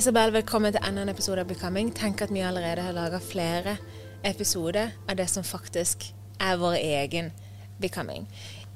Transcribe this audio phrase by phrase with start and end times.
[0.00, 1.90] Isabel, velkommen til enda en episode av Becoming.
[1.92, 3.74] Tenk at vi allerede har laga flere
[4.24, 6.06] episoder av det som faktisk
[6.40, 7.26] er vår egen
[7.82, 8.24] Becoming.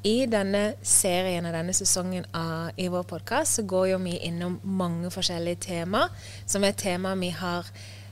[0.05, 4.59] I denne serien og denne sesongen av, i vår podkast så går jo vi innom
[4.69, 6.03] mange forskjellige tema,
[6.45, 7.71] som er tema vi har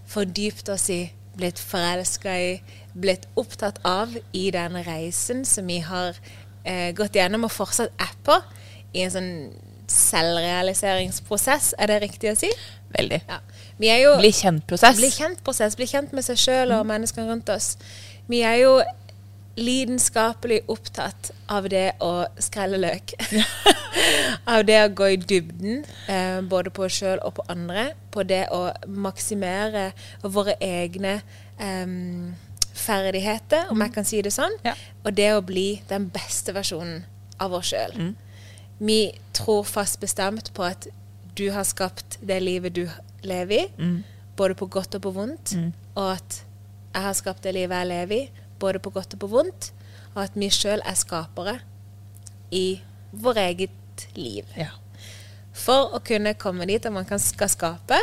[0.09, 1.03] fordypt oss i,
[1.37, 2.55] blitt forelska i,
[2.97, 6.17] blitt opptatt av i den reisen som vi har
[6.65, 8.41] eh, gått gjennom og fortsatt er på
[8.97, 9.35] i en sånn
[9.93, 11.75] selvrealiseringsprosess.
[11.79, 12.51] Er det riktig å si?
[12.93, 13.21] Veldig.
[13.29, 13.39] Ja.
[13.83, 14.99] Vi jo Bli kjent-prosess.
[15.01, 17.77] bli kjent-prosess, bli kjent med seg sjøl og menneskene rundt oss.
[18.31, 18.77] Vi er jo
[19.57, 23.13] lidenskapelig opptatt av det å skrelle løk.
[24.53, 27.91] av det å gå i dybden, eh, både på oss sjøl og på andre.
[28.15, 29.91] På det å maksimere
[30.23, 31.19] våre egne
[31.59, 31.97] eh,
[32.73, 34.57] ferdigheter, om jeg kan si det sånn.
[34.65, 34.77] Ja.
[35.05, 37.05] Og det å bli den beste versjonen
[37.43, 37.97] av oss sjøl.
[37.99, 38.13] Mm.
[38.83, 39.01] Vi
[39.37, 40.89] tror fast bestemt på at
[41.35, 42.89] du har skapt det livet du
[43.23, 44.03] lever i, Mm.
[44.37, 45.55] både på godt og på vondt,
[45.95, 46.43] og at
[46.95, 49.73] jeg har skapt det livet jeg lever i, både på godt og på vondt,
[50.15, 51.59] og at vi sjøl er skapere
[52.51, 52.81] i
[53.13, 54.45] vår eget liv.
[54.57, 54.69] Ja.
[55.53, 57.99] For å kunne komme dit at man kan, skal skape,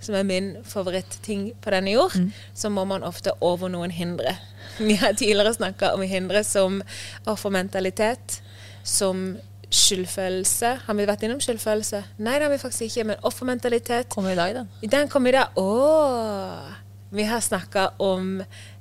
[0.00, 2.12] som er min favorittting på denne jord,
[2.54, 4.36] så må man ofte over noen hindre.
[4.78, 6.82] Vi har tidligere snakka om hindre som
[7.26, 8.40] offermentalitet,
[8.84, 9.36] som
[9.74, 10.70] skyldfølelse.
[10.86, 12.00] Har vi vært innom skyldfølelse?
[12.18, 13.04] Nei, det har vi faktisk ikke.
[13.10, 14.68] Men offermentalitet Kommer i dag, den.
[14.90, 15.56] den kom i dag.
[15.60, 16.72] Åh!
[17.14, 18.40] Vi har snakka om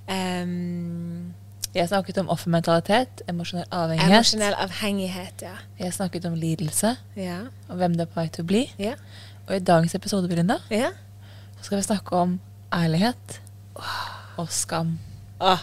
[0.10, 1.34] um,
[1.74, 4.12] Jeg snakket om offermentalitet, emosjonell avhengighet.
[4.14, 5.42] emosjonell avhengighet.
[5.42, 5.56] Ja.
[5.80, 7.40] Jeg snakket om lidelse, Ja.
[7.70, 8.64] og hvem det er på vei til å bli.
[8.80, 8.94] Ja.
[9.48, 10.92] Og i dagens episode Belinda, ja.
[11.58, 12.40] så skal vi snakke om
[12.74, 13.40] ærlighet
[14.38, 15.00] og skam.
[15.42, 15.60] Åh,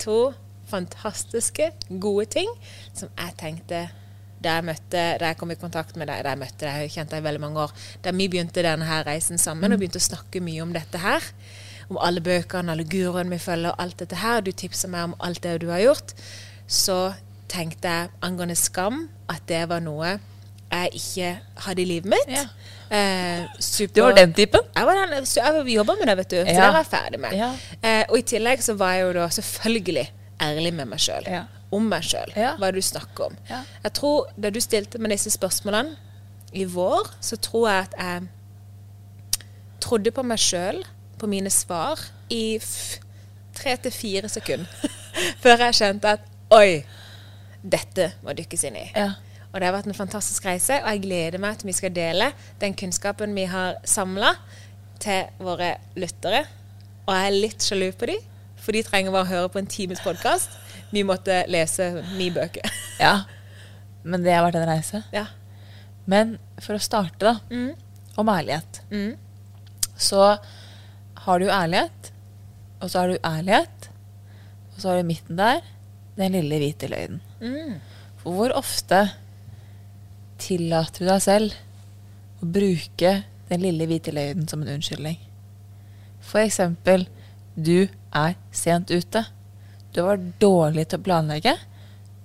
[0.00, 0.32] to
[0.66, 2.48] fantastiske, gode ting
[2.94, 3.88] som jeg tenkte
[4.42, 6.88] da jeg, møtte, da jeg kom i kontakt med deg, da jeg møtte deg, jeg
[6.90, 7.72] har kjent deg i veldig mange år,
[8.04, 11.24] da vi begynte denne her reisen sammen og begynte å snakke mye om dette her,
[11.88, 15.14] om alle bøkene, alle guruene vi følger, og alt dette her, du tipsa meg om
[15.24, 16.12] alt det du har gjort,
[16.68, 17.14] så
[17.48, 20.16] tenkte jeg angående skam at det var noe
[20.66, 21.28] jeg ikke
[21.62, 22.28] hadde i livet mitt.
[22.34, 22.42] Ja.
[22.90, 24.60] Eh, super, Du var den typen?
[24.74, 26.36] jeg, var den, så jeg jobba med det, vet du.
[26.42, 26.60] Så Ja.
[26.66, 27.32] det var jeg ferdig med.
[27.38, 27.50] Ja.
[27.82, 30.10] Eh, og i tillegg så var jeg jo da selvfølgelig
[30.42, 31.22] ærlig med meg sjøl.
[31.30, 31.44] Ja.
[31.74, 32.32] Om meg sjøl.
[32.38, 32.54] Ja.
[32.60, 33.38] Hva du snakker om.
[33.50, 33.62] Ja.
[33.82, 35.96] Jeg tror Da du stilte meg disse spørsmålene
[36.56, 39.40] i vår, så tror jeg at jeg
[39.82, 40.78] trodde på meg sjøl,
[41.18, 42.00] på mine svar,
[42.30, 42.58] i
[43.56, 44.70] tre til fire sekunder.
[45.42, 46.24] Før jeg skjønte at
[46.54, 46.84] oi,
[47.62, 48.86] dette må dykkes inn i.
[48.94, 49.10] Ja.
[49.50, 52.30] Og det har vært en fantastisk reise, og jeg gleder meg til vi skal dele
[52.60, 54.34] den kunnskapen vi har samla,
[55.00, 56.46] til våre lyttere.
[57.06, 58.22] Og jeg er litt sjalu på dem,
[58.60, 60.56] for de trenger bare å høre på en times podkast.
[60.96, 62.64] Vi måtte lese ni bøker.
[63.04, 63.18] ja.
[64.06, 65.02] Men det har vært en reise.
[65.12, 65.26] ja.
[66.06, 67.72] Men for å starte, da, Mm.
[68.22, 68.80] om ærlighet.
[68.92, 69.16] Mm.
[69.98, 70.20] Så
[71.26, 72.12] har du ærlighet,
[72.80, 73.88] og så har du ærlighet,
[74.70, 75.60] og så har du midten der
[76.16, 77.20] den lille hvite løgnen.
[77.42, 77.80] Mm.
[78.22, 79.00] For hvor ofte
[80.38, 81.56] tillater du deg selv
[82.42, 83.12] å bruke
[83.50, 85.18] den lille hvite løgnen som en unnskyldning?
[86.26, 87.06] For eksempel,
[87.56, 89.24] du er sent ute.
[89.96, 91.54] Du var dårlig til å planlegge.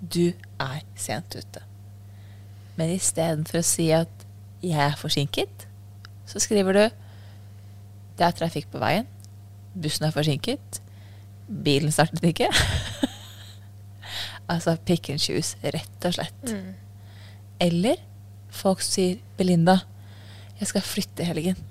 [0.02, 1.64] Du er sent ute.
[2.76, 4.26] Men istedenfor å si at
[4.62, 5.68] 'jeg er forsinket',
[6.26, 6.84] så skriver du
[8.18, 9.08] 'det er trafikk på veien',
[9.76, 10.82] 'bussen er forsinket',
[11.48, 12.52] 'bilen startet ikke'.
[14.50, 16.56] altså pick and choose, rett og slett.
[17.60, 17.96] Eller
[18.50, 19.80] folk sier 'Belinda,
[20.60, 21.64] jeg skal flytte i helgen'.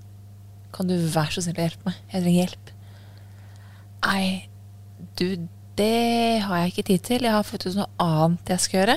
[0.73, 1.95] Kan du være så snill å hjelpe meg?
[2.13, 2.71] Jeg trenger hjelp.
[4.07, 4.49] Nei,
[5.19, 5.49] du,
[5.81, 7.25] det har jeg ikke tid til.
[7.25, 8.97] Jeg har faktisk noe annet jeg skal gjøre.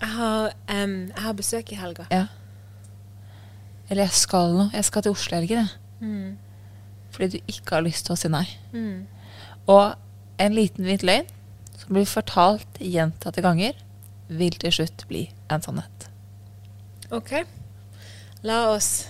[0.00, 2.06] Jeg har, um, jeg har besøk i helga.
[2.12, 2.26] Ja.
[3.90, 4.68] Eller jeg skal noe.
[4.72, 5.68] Jeg skal til Oslo i helgen, jeg.
[6.00, 6.38] Mm.
[7.10, 8.46] Fordi du ikke har lyst til å si nei.
[9.66, 9.96] Og
[10.40, 11.28] en liten hvit løgn
[11.80, 13.74] som blir fortalt gjentatte ganger,
[14.30, 16.06] vil til slutt bli en sannhet.
[17.10, 17.40] OK.
[18.46, 19.08] La oss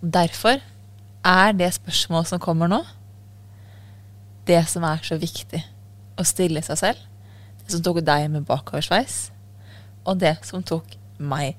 [0.00, 0.62] Derfor
[1.28, 2.78] er det spørsmålet som kommer nå,
[4.48, 5.60] det som er så viktig
[6.20, 7.04] å stille seg selv.
[7.64, 9.30] Det som tok deg med bakoversveis,
[10.04, 11.58] og det som tok meg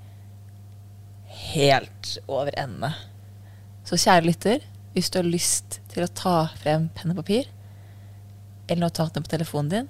[1.52, 2.92] helt over ende.
[3.88, 7.48] Så kjære lytter, hvis du har lyst til å ta frem penn og papir,
[8.68, 9.90] eller notatene på telefonen din,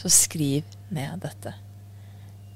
[0.00, 1.54] så skriv ned dette.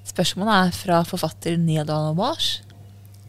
[0.04, 2.62] Spørsmålet er fra forfatter Neil Donald Walsh.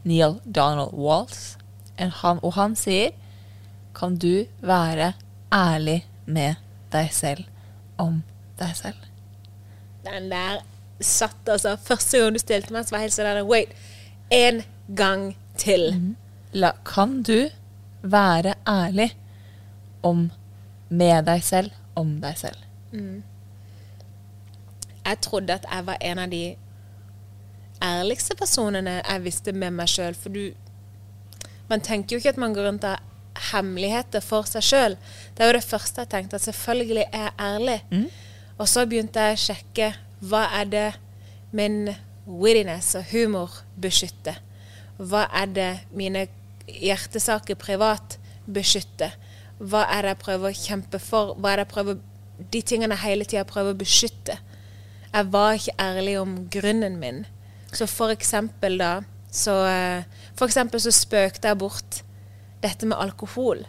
[0.04, 1.56] Neil Donald Walsh.
[1.96, 3.14] Og han sier
[3.96, 5.14] Kan du være
[5.56, 6.60] ærlig med
[6.92, 7.55] deg selv
[8.02, 8.24] om
[8.60, 9.10] deg selv?
[10.06, 10.62] Den der
[11.02, 13.74] satt altså Første gang du stilte meg, så var jeg helt sånn der, Wait.
[14.34, 14.62] En
[14.96, 16.16] gang til.
[16.54, 17.50] La, kan du
[18.02, 19.10] være ærlig
[20.06, 20.30] om
[20.90, 22.62] med deg selv om deg selv?
[25.06, 26.44] Jeg trodde at jeg var en av de
[27.84, 30.16] ærligste personene jeg visste med meg sjøl.
[30.16, 30.54] For du
[31.68, 32.98] Man tenker jo ikke at man går rundt og
[33.52, 34.98] hemmeligheter for seg sjøl.
[35.36, 37.80] Det er jo det første jeg tenkte, at selvfølgelig er jeg ærlig.
[38.58, 39.92] Og så begynte jeg å sjekke
[40.26, 40.88] hva er det
[41.56, 41.90] min
[42.26, 44.40] wittiness og humor beskytter.
[44.98, 46.28] Hva er det mine
[46.68, 48.18] hjertesaker privat
[48.48, 49.16] beskytter?
[49.60, 51.36] Hva er det jeg prøver å kjempe for?
[51.36, 52.04] Hva er det jeg prøver
[52.52, 54.34] De tingene jeg hele tida prøver å beskytte.
[55.14, 57.22] Jeg var ikke ærlig om grunnen min.
[57.72, 58.98] Så for eksempel da
[59.36, 60.04] så eh,
[60.36, 62.02] For eksempel så spøkte jeg bort
[62.66, 63.64] dette med alkohol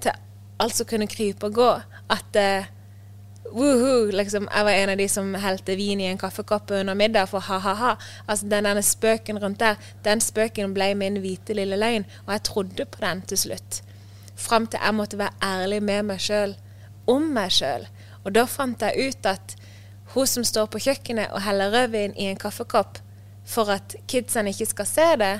[0.00, 0.14] til
[0.60, 1.70] alt som kunne krype og gå.
[2.12, 6.94] At uh, liksom, jeg var en av de som helte vin i en kaffekopp under
[6.94, 7.96] middag for ha-ha-ha.
[8.26, 12.42] Altså, den denne spøken rundt der, den spøken ble min hvite lille løgn, og jeg
[12.42, 13.82] trodde på den til slutt.
[14.36, 16.56] Fram til jeg måtte være ærlig med meg sjøl,
[17.06, 17.86] om meg sjøl.
[18.24, 19.56] Og da fant jeg ut at
[20.14, 22.98] hun som står på kjøkkenet og heller rødvin i en kaffekopp
[23.46, 25.34] for at kidsene ikke skal se det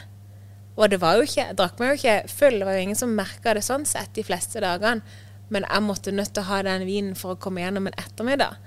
[0.79, 2.99] Og det var jo ikke, jeg drakk meg jo ikke full, det var jo ingen
[2.99, 5.03] som merka det sånn sett de fleste dagene.
[5.51, 8.61] Men jeg måtte nødt til å ha den vinen for å komme gjennom en ettermiddag.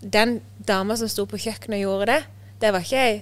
[0.00, 2.22] Den dama som sto på kjøkkenet og gjorde det,
[2.62, 3.18] det var ikke ei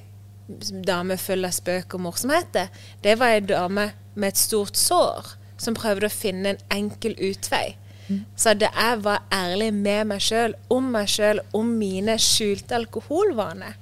[0.87, 2.71] dame full av spøk og morsomheter.
[3.03, 7.75] Det var ei dame med et stort sår som prøvde å finne en enkel utvei.
[8.39, 13.75] Så da jeg var ærlig med meg sjøl, om meg sjøl, om mine skjulte alkoholvaner,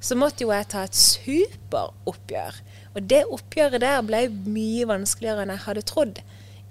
[0.00, 2.60] så måtte jo jeg ta et superoppgjør.
[2.96, 6.20] Og det oppgjøret der ble mye vanskeligere enn jeg hadde trodd.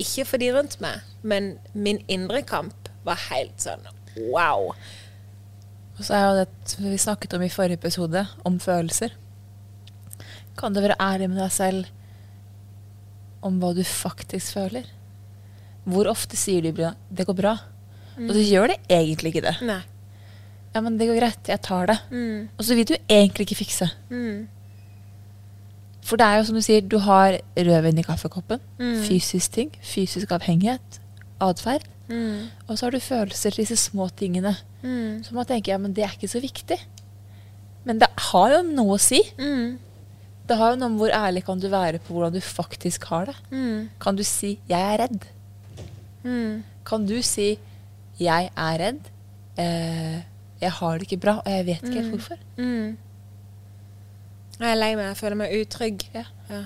[0.02, 3.86] Ikke for de rundt meg, men min indre kamp var helt sånn
[4.32, 4.72] wow.
[5.96, 9.14] Og så er jo det vi snakket om i forrige episode, om følelser.
[10.60, 11.86] Kan du være ærlig med deg selv
[13.46, 14.88] om hva du faktisk føler?
[15.86, 17.60] Hvor ofte sier du 'det går bra',
[18.18, 19.62] og så gjør det egentlig ikke det.
[19.62, 19.84] Nei.
[20.74, 22.00] Ja, men det går greit, jeg tar det.
[22.58, 23.90] Og så vil du egentlig ikke fikse.
[26.06, 28.60] For det er jo som du sier, du har rødvin i kaffekoppen.
[29.08, 29.72] Fysisk ting.
[29.82, 31.00] Fysisk avhengighet.
[31.42, 31.88] Atferd.
[32.68, 34.56] Og så har du følelser til disse små tingene.
[35.26, 36.78] Så man tenker ja, men det er ikke så viktig.
[37.86, 39.22] Men det har jo noe å si.
[40.46, 43.26] Det har jo noe om hvor ærlig kan du være på hvordan du faktisk har
[43.26, 43.36] det.
[44.00, 45.26] Kan du si 'jeg er redd'?
[46.86, 47.58] Kan du si
[48.20, 49.10] 'jeg er redd',
[49.58, 50.22] eh,
[50.62, 52.38] 'jeg har det ikke bra, og jeg vet ikke helt hvorfor'?
[54.60, 56.06] Jeg er lei meg, jeg føler meg utrygg.
[56.16, 56.24] Ja.
[56.50, 56.64] Ja.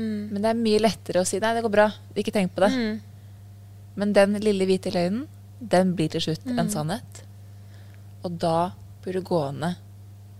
[0.00, 2.70] Men det er mye lettere å si 'nei, det går bra', ikke tenk på det.
[3.96, 5.26] Men den lille hvite løgnen,
[5.60, 7.22] den blir til slutt en sannhet.
[8.24, 8.70] Og da
[9.02, 9.74] blir du gående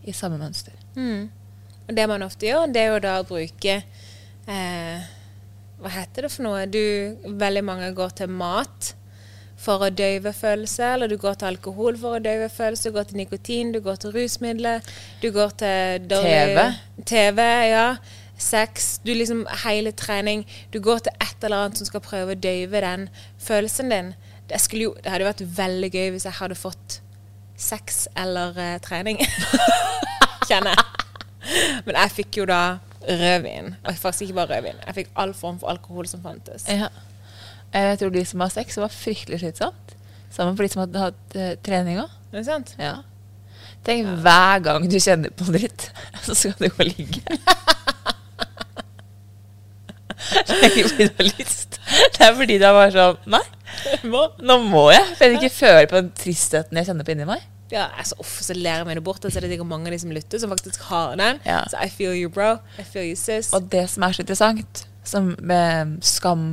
[0.05, 0.73] i samme mønster.
[1.89, 3.83] Og det man ofte gjør, det er jo da å bruke
[4.47, 5.01] eh,
[5.81, 6.67] Hva heter det for noe?
[6.67, 8.95] Du, veldig mange går til mat
[9.61, 13.11] for å døyve følelser, eller du går til alkohol for å døyve følelser, du går
[13.11, 14.81] til nikotin, du går til rusmidler,
[15.21, 16.67] du går til dårlig
[17.07, 17.87] TV, ja.
[18.41, 19.01] Sex.
[19.05, 20.47] Du liksom Hele trening.
[20.73, 24.15] Du går til et eller annet som skal prøve å døyve den følelsen din.
[24.49, 27.01] det, jo, det hadde vært veldig gøy hvis jeg hadde fått
[27.61, 29.21] sex eller uh, trening.
[30.49, 30.87] Kjenner jeg.
[31.85, 32.63] Men jeg fikk jo da
[33.05, 33.75] rødvin.
[33.85, 34.81] Og faktisk ikke bare rødvin.
[34.87, 36.65] Jeg fikk all form for alkohol som fantes.
[36.69, 36.89] Ja.
[37.75, 39.95] Jeg tror de som har sex, var fryktelig slitsomt.
[40.31, 42.11] Sammen for de som hadde hatt uh, trening òg.
[42.31, 42.75] Er det sant?
[42.79, 42.97] Ja.
[43.87, 45.89] Tenk hver gang du kjenner på dritt,
[46.27, 47.39] så skal du gå og ligge.
[50.31, 51.81] Det er ikke fordi du har lyst.
[52.15, 53.41] Det er fordi du er bare sånn Nei,
[54.45, 55.07] nå må jeg.
[55.15, 57.47] For jeg vil ikke føle på den tristheten jeg kjenner på inni meg.
[57.71, 59.25] Ja, altså, off, så lærer meg det bort.
[59.25, 61.41] Og så er det sikkert mange av de som lytter, som faktisk har den.
[61.47, 61.63] Ja.
[61.71, 62.57] Så I feel you, bro.
[62.79, 63.53] I feel you, sis.
[63.57, 66.45] Og det som er så interessant, som med skam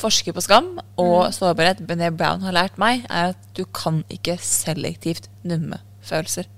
[0.00, 4.38] Forsker på skam og sårbarhet Bené Brown har lært meg, er at du kan ikke
[4.40, 6.48] selektivt numme følelser.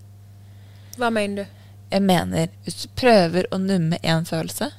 [1.01, 1.59] Hva mener du?
[1.93, 4.71] Jeg mener, hvis du prøver å numme én følelse,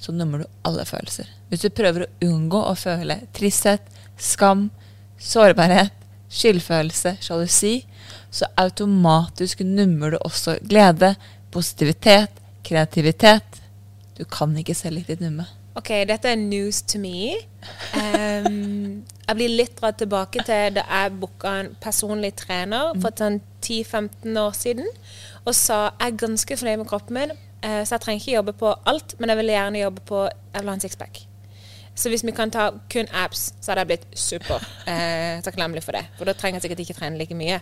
[0.00, 1.28] så nummer du alle følelser.
[1.50, 3.84] Hvis du prøver å unngå å føle tristhet,
[4.16, 4.68] skam,
[5.20, 5.92] sårbarhet,
[6.30, 7.74] skyldfølelse, sjalusi,
[8.30, 11.16] så automatisk nummer du også glede,
[11.52, 13.60] positivitet, kreativitet.
[14.16, 15.48] Du kan ikke selektivt numme.
[15.80, 17.30] Ok, dette er news to me.
[17.96, 23.38] Um, jeg blir litt dratt tilbake til da jeg booka en personlig trener for sånn
[23.64, 24.90] 10-15 år siden.
[25.46, 27.32] Og sa jeg er ganske fornøyd med kroppen min,
[27.64, 30.60] uh, så jeg trenger ikke jobbe på alt, men jeg vil gjerne jobbe på Jeg
[30.60, 31.22] vil ha en sixpack.
[31.94, 35.92] Så hvis vi kan ta kun abs, så hadde jeg blitt super eh, takknemlig for
[35.92, 36.06] det.
[36.16, 37.58] For da trenger jeg sikkert ikke trene like mye.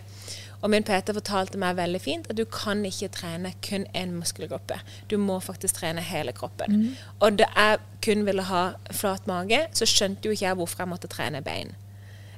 [0.61, 4.79] Og min PT fortalte meg veldig fint at du kan ikke trene kun én muskelgruppe.
[5.11, 6.97] Du må faktisk trene hele kroppen.
[7.19, 10.91] Og da jeg kun ville ha flat mage, så skjønte jo ikke jeg hvorfor jeg
[10.91, 11.71] måtte trene bein.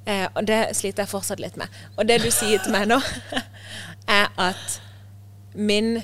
[0.05, 1.67] Eh, og det sliter jeg fortsatt litt med.
[1.97, 3.01] Og det du sier til meg nå,
[4.21, 4.81] er at
[5.53, 6.01] min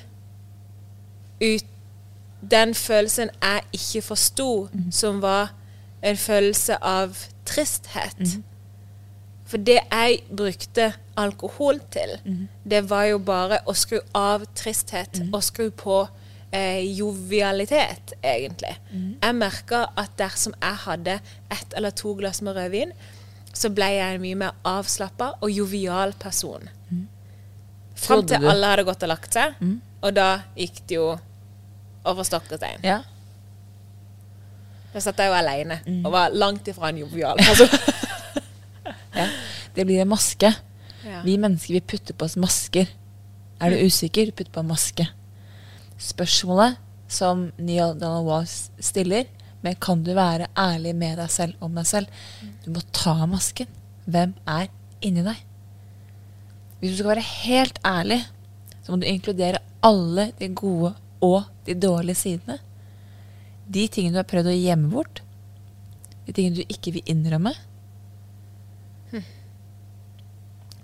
[1.42, 1.74] ut
[2.52, 5.56] Den følelsen jeg ikke forsto, som var
[6.06, 8.38] en følelse av tristhet
[9.48, 12.18] For det jeg brukte alkohol til,
[12.68, 16.02] det var jo bare å skru av tristhet og skru på
[16.52, 18.74] eh, jovialitet, egentlig.
[19.24, 22.92] Jeg merka at dersom jeg hadde ett eller to glass med rødvin,
[23.58, 26.68] så ble jeg en mye mer avslappa og jovial person.
[27.98, 29.56] Fram til alle hadde gått og lagt seg,
[30.04, 31.08] og da gikk det jo
[32.08, 32.84] over stokk og stein.
[32.86, 33.00] Ja.
[34.94, 37.72] Da satt jeg jo aleine og var langt ifra en jovial person.
[39.78, 40.50] Det blir en maske.
[41.06, 41.22] Ja.
[41.22, 42.90] Vi mennesker vi putter på oss masker.
[43.62, 45.06] Er du usikker, putt på en maske.
[46.02, 46.80] Spørsmålet
[47.10, 49.30] som Neil Donald Walls stiller,
[49.62, 52.10] men kan du være ærlig med deg selv om deg selv?
[52.66, 53.70] Du må ta av masken.
[54.10, 54.68] Hvem er
[55.06, 55.40] inni deg?
[56.80, 58.20] Hvis du skal være helt ærlig,
[58.82, 62.60] så må du inkludere alle de gode og de dårlige sidene.
[63.68, 65.22] De tingene du har prøvd å gjemme bort.
[66.28, 67.54] De tingene du ikke vil innrømme.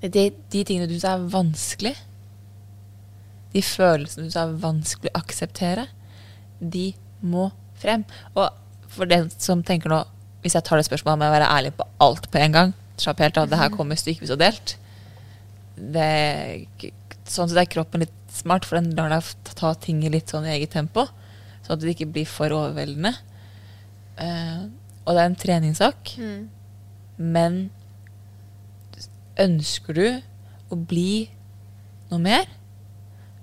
[0.03, 1.93] De, de tingene du syns er vanskelig,
[3.53, 5.85] de følelsene du syns er vanskelig å akseptere,
[6.59, 6.89] de
[7.23, 8.03] må frem.
[8.35, 8.49] Og
[8.91, 10.03] for den som tenker nå
[10.43, 12.71] Hvis jeg tar det spørsmålet, med å være ærlig på alt på en gang.
[12.99, 14.73] Slapp helt av, det her kommer stykkevis og delt.
[15.79, 16.07] Det,
[17.23, 20.43] sånn sett er kroppen litt smart, for den lar deg ta- ting i litt sånn
[20.43, 21.05] i eget tempo.
[21.63, 23.13] Sånn at det ikke blir for overveldende.
[24.19, 24.67] Uh,
[25.05, 26.11] og det er en treningssak.
[27.15, 27.61] Men
[29.39, 30.07] ønsker du
[30.69, 31.29] å bli
[32.11, 32.45] noe mer,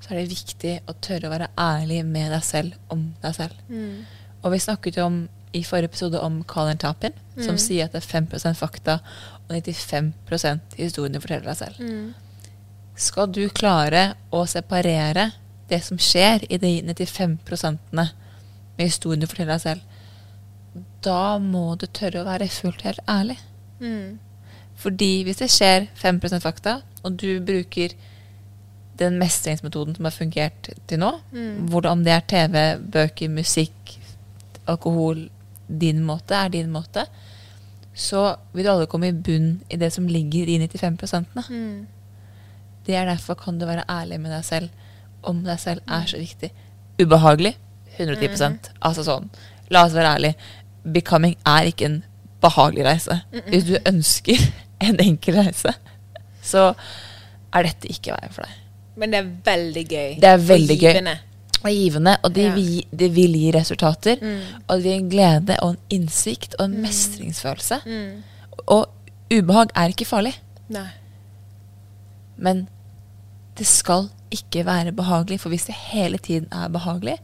[0.00, 3.54] så er det viktig å tørre å være ærlig med deg selv om deg selv.
[4.42, 5.20] Og vi snakket jo om
[5.52, 9.00] i forrige episode om Colin Tapin, som sier at det er 5% fakta
[9.48, 11.76] og 95% historien du forteller deg selv.
[13.00, 15.32] Skal du klare å separere
[15.70, 17.38] det som skjer i de 95
[17.92, 18.10] med
[18.86, 19.80] historien du forteller deg selv,
[21.02, 23.38] da må du tørre å være fullt helt ærlig.
[24.80, 27.92] Fordi hvis det skjer 5% fakta, og du bruker
[29.00, 31.10] den mestringsmetoden som har fungert til nå,
[31.72, 33.94] hvordan det er TV, bøker, musikk,
[34.68, 35.28] alkohol,
[35.80, 37.04] din måte er din måte,
[37.94, 41.24] så vil du alle komme i bunn i det som ligger i 95%
[42.86, 44.68] Det er derfor kan du være ærlig med deg selv
[45.22, 46.50] om deg selv er så viktig.
[47.00, 47.56] Ubehagelig
[47.98, 49.28] 110 Altså sånn,
[49.70, 50.34] la oss være ærlige.
[50.84, 52.02] Becoming er ikke en
[52.40, 53.20] behagelig reise.
[53.48, 54.40] Hvis du ønsker
[54.80, 55.72] en enkel reise,
[56.42, 56.70] så
[57.54, 58.56] er dette ikke veien for deg.
[59.00, 60.14] Men det er veldig gøy.
[60.22, 61.16] Det er veldig og gøy.
[61.60, 62.54] Og givende, og det, Ja.
[62.56, 64.16] vil, det vil gi resultater.
[64.68, 67.80] Og det vil gi en glede og en innsikt og en mestringsfølelse.
[68.66, 68.86] Og
[69.30, 70.32] ubehag er ikke farlig,
[70.72, 70.86] Nei.
[72.38, 72.64] men
[73.58, 75.40] det skal ikke være behagelig.
[75.42, 77.18] For hvis det hele tiden er behagelig,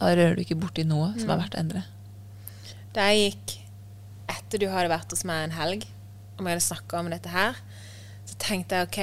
[0.00, 1.84] da rører du ikke borti noe som er verdt å endre.
[2.94, 3.58] Da jeg gikk
[4.32, 5.84] etter du hadde vært hos meg en helg,
[6.38, 7.58] om jeg hadde snakka om dette her,
[8.26, 9.00] så tenkte jeg OK,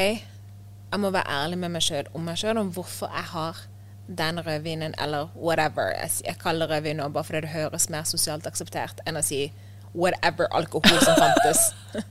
[0.90, 3.66] jeg må være ærlig med meg sjøl om meg sjøl, om hvorfor jeg har
[4.10, 5.92] den rødvinen, eller whatever.
[6.02, 9.26] Jeg, jeg kaller det rødvin nå bare fordi det høres mer sosialt akseptert enn å
[9.26, 9.52] si
[9.94, 11.70] whatever alkohol som fantes.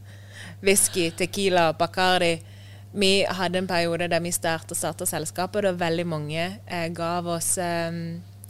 [0.67, 2.39] Whisky, tequila, bacardi.
[2.93, 4.75] Vi hadde en periode der vi starta
[5.07, 7.91] selskapet, og veldig mange eh, gav oss eh,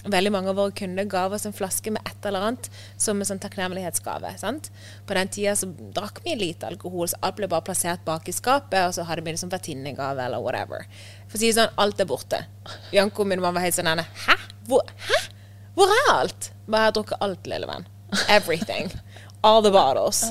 [0.06, 3.26] Veldig mange av våre kunder gav oss en flaske med et eller annet som en
[3.26, 4.30] sånn takknemlighetsgave.
[4.38, 4.70] sant?
[5.06, 8.32] På den tida så drakk vi lite alkohol, så alt ble bare plassert bak i
[8.32, 10.86] skapet, og så hadde vi liksom vertinnegave eller whatever.
[11.26, 12.44] For å si det sånn, alt er borte.
[12.94, 14.38] Janko min var helt sånn Hæ?
[14.68, 15.20] Hvor, hæ?
[15.74, 16.52] Hvor er alt?
[16.68, 17.88] Bare jeg har drukket alt, lille venn.
[18.28, 18.92] Everything.
[19.42, 20.28] All the bottles.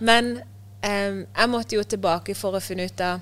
[0.00, 0.40] Men
[0.80, 3.20] um, jeg måtte jo tilbake for å finne ut av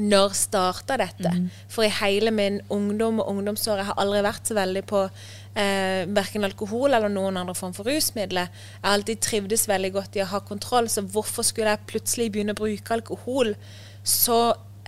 [0.00, 1.30] når starta dette?
[1.30, 1.46] Mm.
[1.70, 6.02] For i hele min ungdom og ungdomsår jeg har aldri vært så veldig på eh,
[6.16, 8.50] verken alkohol eller noen andre form for rusmidler.
[8.50, 12.30] Jeg har alltid trivdes veldig godt i å ha kontroll, så hvorfor skulle jeg plutselig
[12.34, 13.54] begynne å bruke alkohol
[14.02, 14.40] så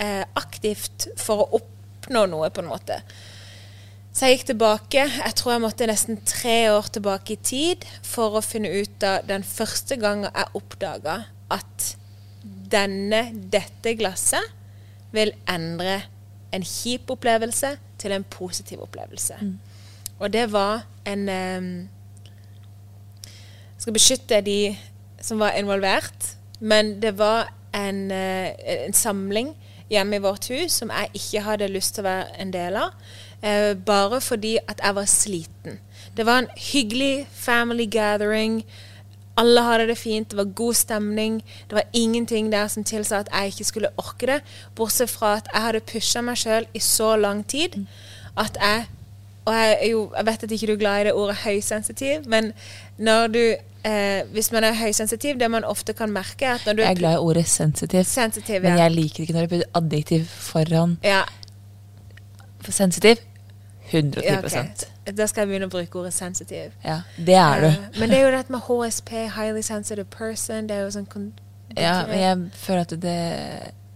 [0.02, 3.00] eh, aktivt for å oppnå noe, på en måte?
[4.16, 5.02] Så jeg gikk tilbake.
[5.12, 9.26] Jeg tror jeg måtte nesten tre år tilbake i tid for å finne ut av
[9.28, 11.18] den første gangen jeg oppdaga
[11.52, 11.90] at
[12.72, 14.55] denne, dette glasset
[15.16, 16.02] vil endre
[16.54, 19.34] en kjip opplevelse til en positiv opplevelse.
[19.40, 19.58] Mm.
[20.18, 21.88] Og det var en um,
[23.78, 24.76] Skal beskytte de
[25.20, 28.48] som var involvert, men det var en, uh,
[28.86, 29.52] en, samling
[29.90, 32.94] hjemme i vårt hus som jeg ikke hadde lyst til å være en del av.
[33.44, 35.78] Uh, bare fordi at jeg var sliten.
[36.16, 38.62] Det var en hyggelig family gathering.
[39.36, 41.44] Alle hadde det fint, det var god stemning.
[41.68, 44.40] Det var ingenting der som tilsa at jeg ikke skulle orke det.
[44.74, 47.84] Bortsett fra at jeg hadde pusha meg sjøl i så lang tid
[48.36, 48.86] at jeg
[49.46, 52.52] Og jeg, jo, jeg vet at ikke du er glad i det ordet høysensitiv, men
[52.98, 53.38] når du
[53.84, 57.16] eh, Hvis man er høysensitiv, det man ofte kan merke du Jeg er glad i
[57.16, 58.60] ordet sensitiv, sensitiv ja.
[58.60, 60.98] men jeg liker ikke når det blir adjektiv foran.
[61.04, 61.22] Ja.
[62.68, 63.16] Sensitiv
[63.90, 65.14] 110 ja, okay.
[65.16, 66.72] Da skal jeg begynne å bruke ordet sensitiv.
[66.82, 67.66] Ja, det er du.
[67.70, 70.66] Uh, men det er jo dette med HSP, highly sensitive person.
[70.66, 71.32] Det er jo sånn
[71.76, 73.18] Ja, men jeg føler at det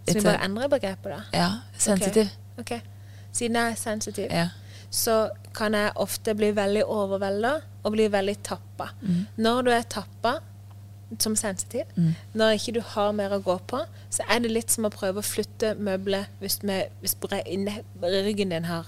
[0.06, 1.22] Så vi bare endrer begrepet, da?
[1.34, 1.48] Ja.
[1.78, 2.30] Sensitiv.
[2.58, 2.78] Okay.
[2.78, 3.26] ok.
[3.32, 4.46] Siden jeg er sensitiv, ja.
[4.90, 5.16] så
[5.54, 8.90] kan jeg ofte bli veldig overvelda og bli veldig tappa.
[9.02, 9.26] Mm.
[9.36, 10.36] Når du er tappa
[11.18, 12.14] som sensitiv, mm.
[12.38, 15.22] når ikke du har mer å gå på, så er det litt som å prøve
[15.22, 17.16] å flytte møbler hvis, med, hvis
[18.02, 18.86] ryggen din har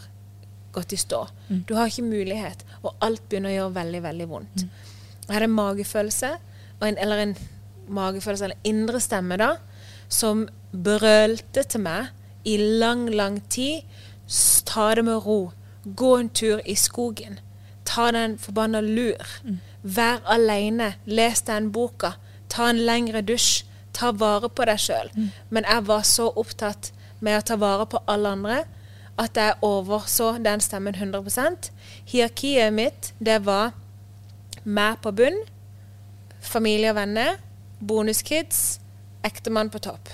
[0.72, 1.26] gått i stå.
[1.48, 1.64] Mm.
[1.68, 4.64] Du har ikke mulighet, og alt begynner å gjøre veldig, veldig vondt.
[4.64, 4.70] Mm.
[5.26, 6.32] Jeg hadde en magefølelse,
[6.82, 7.36] en, eller en
[7.88, 9.54] magefølelse, eller indre stemme, da,
[10.12, 12.10] som brølte til meg
[12.48, 13.84] i lang, lang tid.
[14.68, 15.52] Ta det med ro.
[15.84, 17.38] Gå en tur i skogen.
[17.84, 19.20] Ta deg en forbanna lur.
[19.44, 19.60] Mm.
[19.82, 20.94] Vær aleine.
[21.06, 22.14] Les den boka.
[22.48, 23.64] Ta en lengre dusj.
[23.92, 25.10] Ta vare på deg sjøl.
[25.14, 25.30] Mm.
[25.50, 28.62] Men jeg var så opptatt med å ta vare på alle andre
[29.20, 31.70] at jeg overså den stemmen 100%
[32.08, 33.72] Hierarkiet mitt, det var
[34.64, 35.38] meg på bunn,
[36.40, 37.36] familie og venner,
[37.80, 38.80] bonuskids,
[39.26, 40.10] ektemann på topp.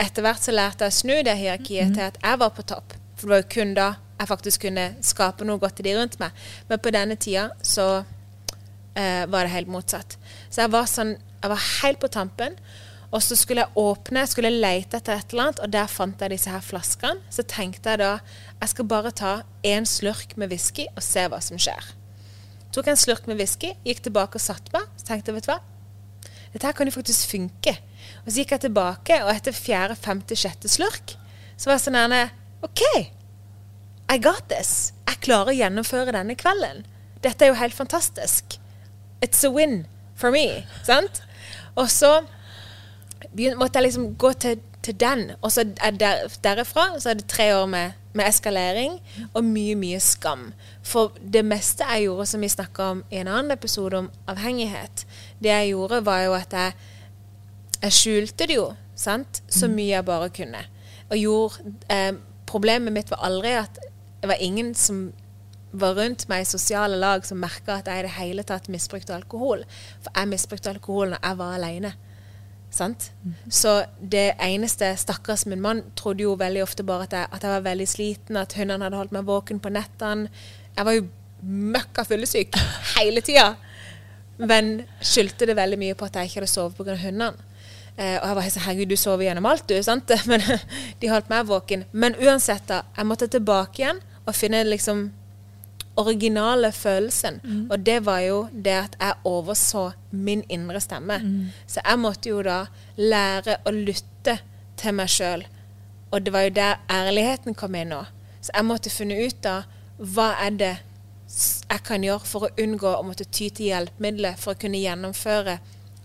[0.00, 1.94] Etter hvert så lærte jeg å snu det hierarkiet mm.
[1.96, 2.96] til at jeg var på topp.
[3.14, 6.18] For det var jo kun da jeg faktisk kunne skape noe godt til de rundt
[6.22, 6.34] meg.
[6.68, 7.86] Men på denne tida så
[8.98, 10.18] eh, var det helt motsatt.
[10.48, 12.54] Så jeg var sånn Jeg var helt på tampen.
[13.14, 16.22] Og så skulle jeg åpne, skulle jeg lete etter et eller annet, og der fant
[16.22, 17.22] jeg disse her flaskene.
[17.30, 18.16] Så tenkte jeg da
[18.58, 19.34] jeg skal bare ta
[19.66, 21.92] én slurk med whisky og se hva som skjer.
[22.74, 24.88] Tok en slurk med whisky, gikk tilbake og satte meg.
[24.98, 25.60] Så tenkte jeg, vet du hva,
[26.54, 27.76] dette her kan jo faktisk funke.
[28.24, 31.14] Og så gikk jeg tilbake, og etter fjerde, femte, sjette slurk,
[31.54, 32.34] så var jeg sånn her
[32.66, 32.82] OK,
[34.10, 34.92] I got this.
[35.06, 36.82] Jeg klarer å gjennomføre denne kvelden.
[37.24, 38.58] Dette er jo helt fantastisk.
[39.24, 39.84] It's a win
[40.18, 40.64] for me.
[40.86, 41.22] Sant?
[41.74, 42.20] Og så
[43.58, 45.30] måtte jeg liksom gå til, til den.
[45.40, 48.98] Og så der, derifra så er det tre år med, med, eskalering
[49.32, 50.52] og mye, mye skam.
[50.82, 55.06] For det meste jeg gjorde, som vi snakka om i en annen episode om avhengighet,
[55.42, 56.72] det jeg gjorde, var jo at jeg,
[57.82, 59.74] jeg skjulte det jo, sant, så mm.
[59.74, 60.64] mye jeg bare kunne.
[61.10, 63.78] Og gjorde eh, Problemet mitt var aldri at
[64.20, 65.08] det var ingen som
[65.74, 69.14] var rundt meg i sosiale lag som merka at jeg i det hele tatt misbrukte
[69.16, 69.64] alkohol.
[70.04, 71.92] For jeg misbrukte alkohol når jeg var aleine.
[72.74, 73.10] Sant?
[73.46, 77.52] Så det eneste Stakkars min mann trodde jo veldig ofte bare at jeg, at jeg
[77.52, 80.32] var veldig sliten, at hundene hadde holdt meg våken på nettene.
[80.74, 81.06] Jeg var jo
[81.44, 82.58] møkka fyllesyk
[82.96, 83.52] hele tida.
[84.42, 86.96] Men skyldte det veldig mye på at jeg ikke hadde sovet pga.
[86.98, 87.50] hundene.
[87.94, 89.76] Eh, og jeg var sånn Herregud, du sover gjennom alt, du.
[89.86, 90.10] sant?
[90.30, 90.42] Men
[91.00, 91.84] de holdt meg våken.
[91.92, 92.82] Men uansett, da.
[92.96, 95.06] Jeg måtte tilbake igjen og finne liksom
[95.96, 97.40] originale følelsen.
[97.70, 101.20] Og det var jo det at jeg overså min indre stemme.
[101.66, 104.38] Så jeg måtte jo da lære å lytte
[104.76, 105.44] til meg sjøl.
[106.10, 108.04] Og det var jo der ærligheten kom inn nå.
[108.40, 109.64] Så jeg måtte finne ut av
[109.98, 110.74] hva er det
[111.70, 115.58] jeg kan gjøre for å unngå å måtte ty til hjelpemidler for å kunne gjennomføre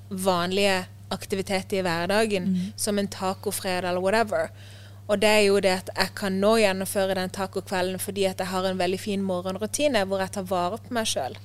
[0.09, 2.45] vanlige aktiviteter i hverdagen,
[2.77, 4.49] som en tacofredag eller whatever.
[5.09, 8.51] Og det er jo det at jeg kan nå gjennomføre den tacokvelden fordi at jeg
[8.51, 11.37] har en veldig fin morgenrutine hvor jeg tar vare på meg sjøl.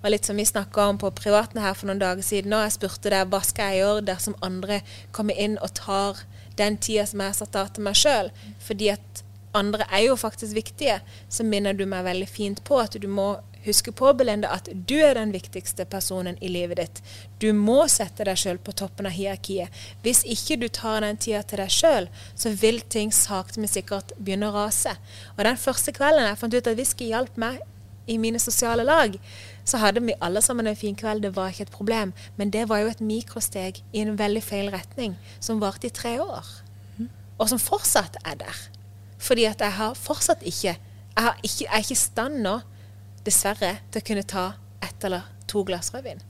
[0.00, 2.78] Og litt som vi snakka om på privaten her for noen dager siden, og jeg
[2.78, 4.80] spurte deg hva skal jeg gjøre dersom andre
[5.12, 6.22] kommer inn og tar
[6.56, 8.32] den tida som jeg har satt av til meg sjøl.
[8.64, 11.00] Fordi at andre er jo faktisk viktige.
[11.28, 14.96] Så minner du meg veldig fint på at du må huske på, Belinda, at du
[15.00, 17.02] er den viktigste personen i livet ditt.
[17.42, 19.68] Du må sette deg sjøl på toppen av hierarkiet.
[20.04, 24.14] Hvis ikke du tar den tida til deg sjøl, så vil ting sakte, men sikkert
[24.18, 24.96] begynne å rase.
[25.36, 27.60] Og den første kvelden jeg fant ut at whisky hjalp meg
[28.10, 29.14] i mine sosiale lag,
[29.64, 31.22] så hadde vi alle sammen en fin kveld.
[31.22, 32.12] Det var ikke et problem.
[32.36, 36.16] Men det var jo et mikrosteg i en veldig feil retning, som varte i tre
[36.22, 36.48] år.
[37.40, 38.56] Og som fortsatt er der.
[39.20, 40.78] Fordi at jeg har fortsatt ikke
[41.20, 42.52] Jeg, ikke, jeg er ikke i stand nå,
[43.26, 44.46] dessverre, til å kunne ta
[44.84, 46.22] ett eller to glass rødvin.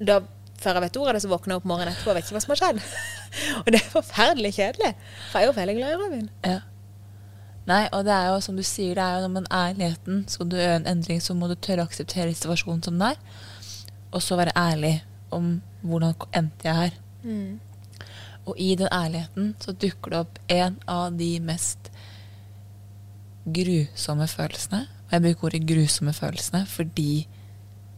[0.00, 0.20] Da,
[0.60, 2.36] før jeg vet ordet av det, så våkner jeg opp morgenen etterpå og vet ikke
[2.36, 2.82] hva som har skjedd.
[3.62, 4.92] og det er forferdelig kjedelig.
[5.30, 6.28] For jeg er jo veldig glad i rødvin.
[6.48, 6.58] Ja.
[7.70, 9.72] Nei, og det er jo som du sier, det er jo når man er i
[9.74, 10.22] ærligheten.
[10.32, 13.18] Skal du gjøre en endring, så må du tørre å akseptere situasjonen som den er.
[14.10, 14.96] Og så være ærlig
[15.30, 16.96] om hvordan endte jeg her.
[18.48, 21.90] Og i den ærligheten så dukker det opp en av de mest
[23.44, 24.86] grusomme følelsene.
[25.10, 27.26] Og jeg bruker ordet grusomme følelsene fordi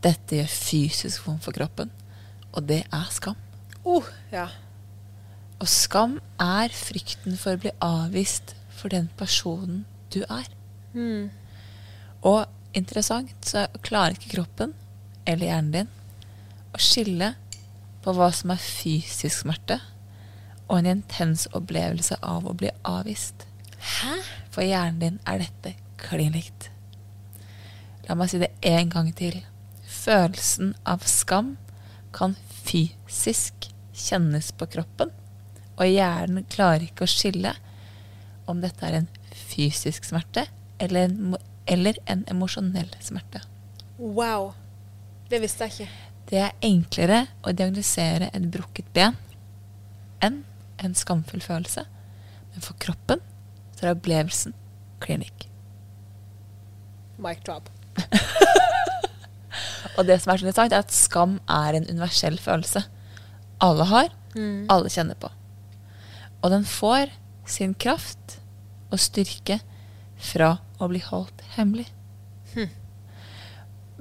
[0.02, 1.92] dette gjør fysisk vondt for kroppen.
[2.56, 3.36] Og det er skam.
[3.84, 4.48] Uh, ja.
[5.60, 10.48] Og skam er frykten for å bli avvist for den personen du er.
[12.26, 14.74] Og interessant så klarer ikke kroppen
[15.28, 15.92] eller hjernen din
[16.72, 17.34] å skille
[18.02, 19.78] på hva som er fysisk smerte
[20.66, 23.46] og en intens opplevelse av å bli avvist.
[23.78, 24.18] Hæ?
[24.50, 26.71] For hjernen din er dette klin likt.
[28.08, 29.40] La meg si det en gang til.
[29.86, 31.56] Følelsen av skam
[32.14, 32.34] kan
[32.64, 35.12] fysisk kjennes på kroppen,
[35.76, 37.54] og hjernen klarer ikke å skille
[38.50, 40.46] om dette er en fysisk smerte
[40.82, 41.36] eller en,
[41.70, 43.42] eller en emosjonell smerte.
[43.98, 44.52] Wow.
[45.30, 46.08] Det visste jeg ikke.
[46.32, 49.16] Det er enklere å diagnosere et brukket ben
[50.22, 50.42] enn
[50.82, 51.84] en skamfull følelse.
[52.52, 53.22] Men for kroppen
[53.76, 54.56] så er opplevelsen
[55.02, 55.46] klinikk.
[57.22, 57.70] Mic drop.
[59.98, 62.84] Og det som er så interessant, er at skam er en universell følelse.
[63.62, 64.08] Alle har,
[64.72, 65.28] alle kjenner på.
[66.42, 67.10] Og den får
[67.46, 68.38] sin kraft
[68.90, 69.58] og styrke
[70.22, 71.86] fra å bli holdt hemmelig.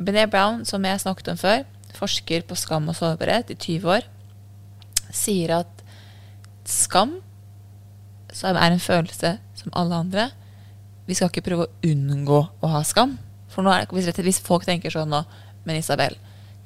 [0.01, 4.07] Bené Brown, som jeg snakket om før, forsker på skam og sårbarhet i 20 år,
[5.13, 5.83] sier at
[6.65, 7.17] skam,
[8.31, 10.29] som er en følelse som alle andre
[11.05, 13.17] Vi skal ikke prøve å unngå å ha skam.
[13.51, 15.23] For nå er det, hvis, hvis folk tenker sånn nå
[15.67, 16.15] Men Isabel,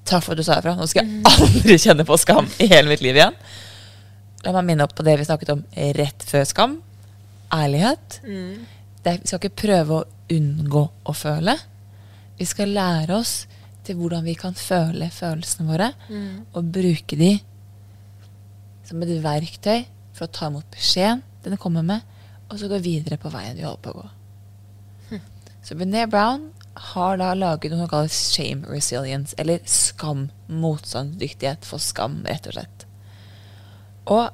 [0.07, 0.75] takk for at du sa ifra.
[0.77, 3.35] Nå skal jeg aldri kjenne på skam i hele mitt liv igjen.
[4.45, 5.63] La meg minne opp på det vi snakket om
[5.97, 6.77] rett før skam.
[7.51, 8.21] Ærlighet.
[9.03, 11.57] Det er, vi skal ikke prøve å unngå å føle.
[12.39, 13.33] Vi skal lære oss
[13.85, 15.91] til hvordan vi kan føle følelsene våre,
[16.55, 17.33] og bruke de
[18.87, 19.83] som et verktøy
[20.15, 22.01] for å ta imot beskjeden den kommer med,
[22.49, 24.07] og så gå videre på veien vi holder på å gå.
[25.65, 31.81] Så Bené Brown har da laget noe som kalles shame resilience, eller skam, motstandsdyktighet for
[31.81, 32.85] skam, rett og slett.
[34.11, 34.25] Og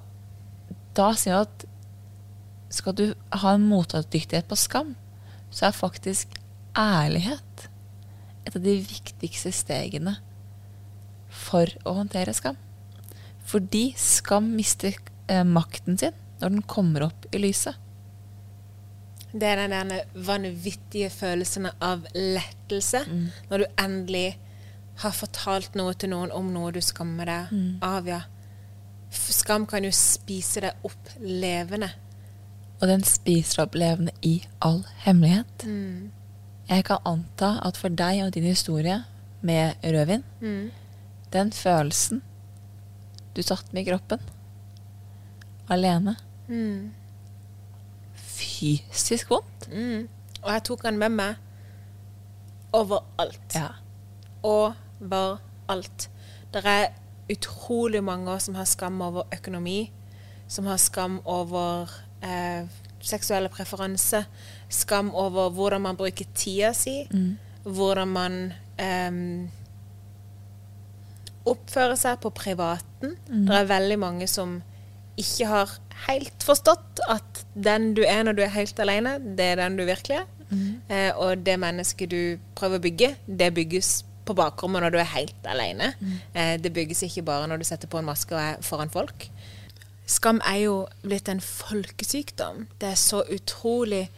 [0.97, 1.67] da sier han at
[2.71, 3.05] skal du
[3.43, 4.95] ha en motstandsdyktighet på skam,
[5.51, 6.37] så er faktisk
[6.77, 7.67] ærlighet
[8.47, 10.15] et av de viktigste stegene
[11.31, 12.57] for å håndtere skam.
[13.47, 14.95] Fordi skam mister
[15.27, 17.77] eh, makten sin når den kommer opp i lyset.
[19.33, 19.91] Det er den
[20.27, 23.05] vanvittige følelsen av lettelse
[23.49, 24.37] når du endelig
[25.01, 28.07] har fortalt noe til noen om noe du skammer deg av.
[28.07, 28.21] ja.
[29.11, 31.89] Skam kan jo spise deg opp levende.
[32.81, 35.65] Og den spiser opp levende i all hemmelighet.
[36.69, 39.03] Jeg kan anta at for deg og din historie
[39.41, 40.23] med rødvin,
[41.31, 42.21] den følelsen
[43.35, 44.19] du satt med i kroppen,
[45.69, 46.15] alene,
[48.61, 49.67] fysisk vondt.
[50.41, 51.35] Og jeg tok den med meg
[52.73, 53.55] overalt.
[53.55, 53.67] Ja.
[54.47, 56.07] Overalt.
[56.53, 56.91] Det er
[57.31, 59.91] utrolig mange som har skam over økonomi,
[60.47, 61.91] som har skam over
[62.23, 62.67] eh,
[63.01, 64.25] seksuelle preferanse.
[64.69, 67.01] Skam over hvordan man bruker tida si.
[67.63, 68.37] Hvordan man
[68.81, 69.11] eh,
[71.45, 73.15] oppfører seg på privaten.
[73.47, 74.61] Det er veldig mange som
[75.19, 75.73] ikke har
[76.07, 79.85] helt forstått at den du er når du er helt alene, det er den du
[79.85, 80.29] virkelig er.
[80.91, 85.09] Eh, og det mennesket du prøver å bygge, det bygges på bakrommet når du er
[85.15, 85.93] helt alene.
[86.33, 89.29] Eh, det bygges ikke bare når du setter på en maske og er foran folk.
[90.11, 92.67] Skam er jo blitt en folkesykdom.
[92.81, 94.09] Det er så utrolig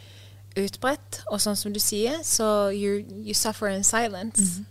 [0.57, 1.21] utbredt.
[1.29, 4.63] Og sånn som du sier, så you, you suffer in silence.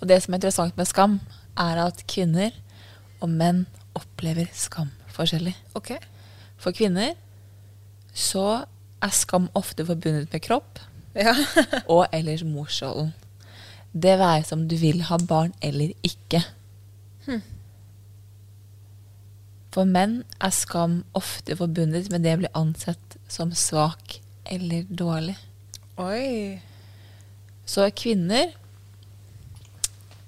[0.00, 1.20] Og det som er interessant med skam,
[1.60, 2.54] er at kvinner
[3.20, 3.66] og menn
[4.00, 5.54] opplever skam forskjellig.
[5.78, 5.94] OK?
[6.60, 7.14] For kvinner
[8.16, 8.64] så
[9.00, 10.80] er skam ofte forbundet med kropp
[11.14, 11.34] Ja.
[11.94, 13.12] og ellers morsrollen.
[13.90, 16.42] Det være som du vil ha barn eller ikke.
[19.70, 24.18] For menn er skam ofte forbundet med det å bli ansett som svak
[24.50, 25.36] eller dårlig.
[26.00, 26.58] Oi.
[27.70, 28.50] Så kvinner,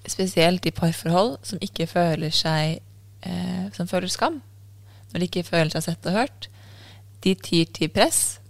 [0.07, 2.83] spesielt i parforhold, som ikke føler seg
[3.23, 4.41] eh, Som føler skam,
[5.13, 6.49] når de ikke føler seg sett og hørt,
[7.23, 8.41] de tyr til press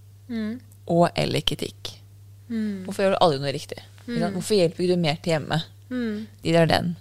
[0.89, 1.93] og eller kritikk.
[2.87, 3.79] Hvorfor gjør du aldri noe riktig?
[4.07, 4.33] Mm.
[4.35, 5.59] Hvorfor hjelper ikke du mer til hjemme?
[6.43, 6.95] De der den.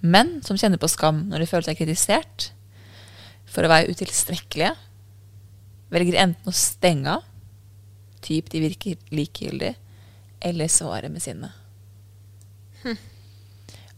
[0.00, 2.50] Menn som kjenner på skam når de føler seg kritisert
[3.50, 4.74] for å være utilstrekkelige,
[5.90, 7.24] velger enten å stenge av,
[8.22, 9.72] typ de virker likegyldig,
[10.46, 11.50] eller svare med sinne.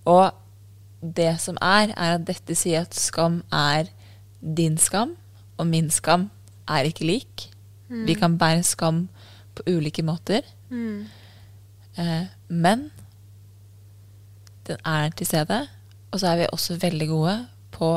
[0.08, 0.24] Og
[1.02, 3.90] det som er, er at dette sier at skam er
[4.40, 5.16] din skam,
[5.58, 6.30] og min skam
[6.70, 7.48] er ikke lik.
[8.06, 9.08] Vi kan bære skam
[9.54, 10.46] på ulike måter.
[11.98, 12.90] Eh, men
[14.66, 15.66] den er til stede,
[16.10, 17.34] og så er vi også veldig gode
[17.74, 17.90] på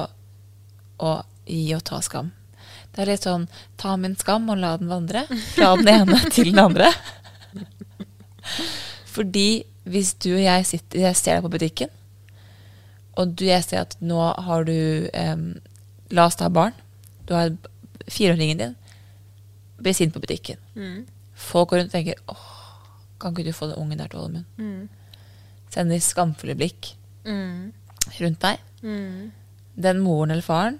[0.99, 1.13] å
[1.45, 2.33] gi og ta skam.
[2.91, 3.47] Det er litt sånn
[3.79, 6.91] ta min skam og la den vandre fra den ene til den andre.
[9.15, 11.91] Fordi hvis du og jeg sitter Jeg ser deg på butikken,
[13.17, 15.59] og du jeg ser at nå har du em,
[16.11, 16.73] La oss ta barn.
[17.25, 17.49] Du har
[18.07, 18.75] fireåringen din.
[19.81, 20.57] Blir sint på butikken.
[21.33, 22.45] Folk går rundt og tenker åh,
[23.19, 24.89] kan ikke du få den ungen der til å holde munn?
[25.73, 26.93] Sender skamfulle blikk
[28.21, 28.59] rundt deg.
[29.75, 30.79] Den moren eller faren,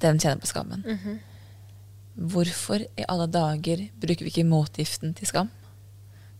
[0.00, 0.84] den kjenner på skammen.
[2.14, 5.48] Hvorfor i alle dager bruker vi ikke motgiften til skam,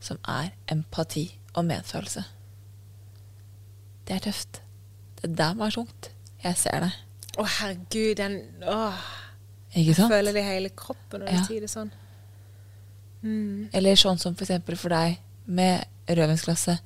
[0.00, 2.24] som er empati og medfølelse?
[4.06, 4.61] Det er tøft.
[5.22, 6.10] Det var der tungt.
[6.44, 6.92] Jeg ser det.
[7.38, 9.02] Å, herregud, den Åh.
[9.76, 10.12] Ikke sant?
[10.12, 11.42] Føler det i hele kroppen når du Ja.
[11.46, 11.90] sier det sånn.
[13.72, 16.80] Eller sånn som for eksempel for deg med rødvinsglasset.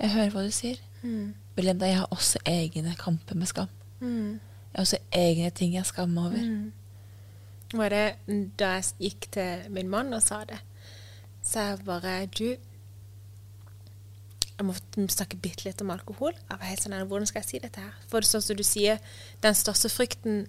[0.00, 0.78] Jeg hører hva du sier.
[1.56, 3.68] Belinda, jeg har også egne kamper med skam.
[4.00, 4.40] Jeg
[4.74, 6.70] har også egne ting jeg skammer over.
[7.74, 8.16] var det
[8.58, 10.58] da jeg gikk til min mann og sa det.
[11.42, 12.56] Så jeg bare Du,
[15.00, 16.32] jeg må snakke bitte litt om alkohol.
[16.50, 17.92] Jeg var helt sånn, Hvordan skal jeg si dette her?
[18.08, 19.00] For sånn som du sier,
[19.42, 20.46] den største frykten,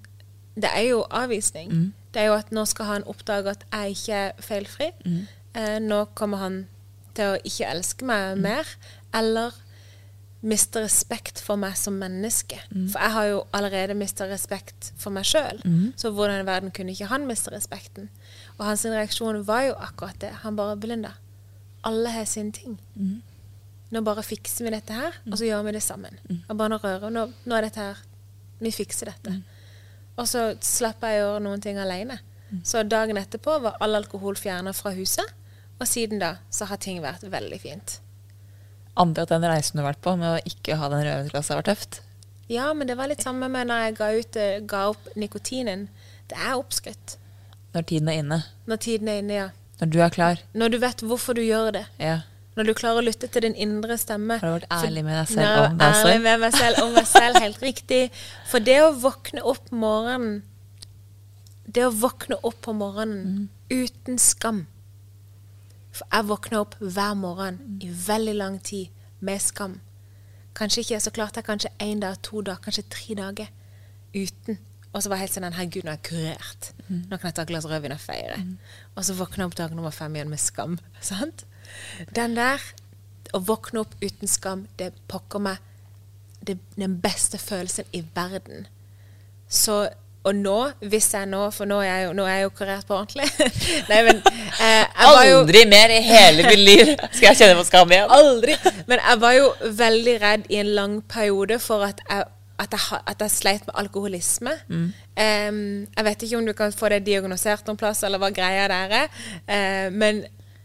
[0.55, 1.71] det er jo avvisning.
[2.11, 4.91] Det er jo at nå skal han oppdage at jeg ikke er feilfri.
[5.55, 6.67] Eh, nå kommer han
[7.15, 8.67] til å ikke elske meg mer.
[9.13, 9.51] Eller
[10.43, 12.57] miste respekt for meg som menneske.
[12.89, 15.61] For jeg har jo allerede mista respekt for meg sjøl.
[15.95, 18.09] Så hvordan i verden kunne ikke han miste respekten?
[18.57, 20.31] Og hans reaksjon var jo akkurat det.
[20.43, 21.13] Han bare blinda.
[21.83, 22.79] alle har sin ting.
[23.91, 26.15] Nå bare fikser vi dette her, og så gjør vi det sammen.
[26.47, 27.97] Og bare nå rører nå, nå er dette her
[28.61, 29.39] Vi fikser dette.
[30.19, 32.19] Og så slapp jeg å gjøre noen ting alene.
[32.67, 35.25] Så dagen etterpå var all alkohol fjerna fra huset.
[35.81, 37.97] Og siden da så har ting vært veldig fint.
[39.01, 41.65] Andre at den reisen du har vært på med å ikke ha den rødvinsglasset var
[41.65, 42.01] tøft.
[42.51, 45.87] Ja, men det var litt samme med når jeg ga, ut, eh, ga opp nikotinen.
[46.29, 47.15] Det er oppskrytt.
[47.73, 48.39] Når tiden er inne.
[48.67, 49.47] Når tiden er inne, ja.
[49.79, 50.41] Når du er klar.
[50.53, 51.85] Når du vet hvorfor du gjør det.
[52.03, 52.19] Ja.
[52.55, 54.35] Når du klarer å lytte til din indre stemme.
[54.41, 56.07] Har du vært ærlig med deg selv om deg selv?
[56.09, 57.99] Ærlig med meg selv om meg selv, helt riktig.
[58.51, 60.41] For det å våkne opp morgenen
[61.71, 64.65] Det å våkne opp på morgenen uten skam
[65.95, 69.77] For jeg våkner opp hver morgen i veldig lang tid med skam.
[70.57, 73.51] Kanskje ikke så klart er kanskje én dag, to dager, kanskje tre dager
[74.15, 74.57] uten.
[74.91, 76.71] Og så var jeg helt sånn Herregud, nå er jeg kurert.
[76.89, 78.39] Nå kan jeg ta et glass rødvin og feire.
[78.97, 80.75] Og så våkner jeg opp dag nummer fem igjen med skam.
[81.11, 81.45] Sant?
[82.15, 82.63] Den der,
[83.33, 85.57] å våkne opp uten skam, det pokker meg
[86.47, 88.67] det, den beste følelsen i verden.
[89.49, 89.87] Så
[90.21, 92.93] og nå, hvis jeg nå For nå er jeg jo, er jeg jo kurert på
[92.93, 93.25] ordentlig.
[93.89, 94.19] Nei, men
[94.61, 98.13] eh, var jo Aldri mer i hele mitt liv skal jeg kjenne på skam igjen.
[98.13, 98.57] Aldri.
[98.89, 99.47] Men jeg var jo
[99.81, 102.29] veldig redd i en lang periode for at jeg
[102.61, 104.51] at, jeg, at jeg sleit med alkoholisme.
[105.17, 105.55] Em,
[105.95, 108.93] jeg vet ikke om du kan få det diagnosert noen plass, eller hva greia der
[108.99, 109.23] er.
[109.49, 110.21] Eh, men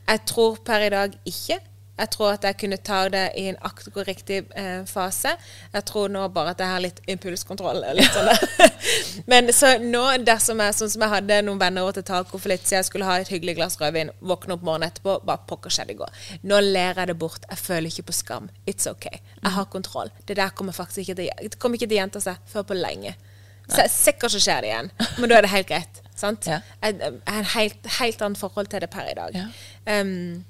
[0.06, 1.58] jeg tror per i dag ikke.
[1.96, 5.30] Jeg tror at jeg kunne ta det i en akkurat riktig eh, fase.
[5.72, 7.80] Jeg tror nå bare at jeg har litt impulskontroll.
[7.96, 8.28] Litt sånn.
[9.32, 12.52] Men så nå, dersom jeg, sånn som jeg hadde noen venner over til taco for
[12.52, 15.72] litt siden, jeg skulle ha et hyggelig glass rødvin, våkne opp morgenen etterpå, bare pokker
[15.72, 16.20] skjedde i går.
[16.44, 17.48] Nå ler jeg det bort.
[17.48, 18.50] Jeg føler ikke på skam.
[18.68, 19.08] It's ok.
[19.08, 20.12] Jeg har kontroll.
[20.28, 22.76] Det der kommer faktisk ikke til, det kommer ikke til å gjenta seg før på
[22.76, 23.16] lenge.
[23.72, 26.02] Så sikkert så skjer det igjen, men da er det helt greit.
[26.16, 26.48] Sant?
[26.48, 26.60] Ja.
[26.82, 26.98] Jeg,
[27.28, 29.36] har en helt, helt annet forhold til det per i dag.
[29.36, 30.00] Ja.
[30.00, 30.44] Um,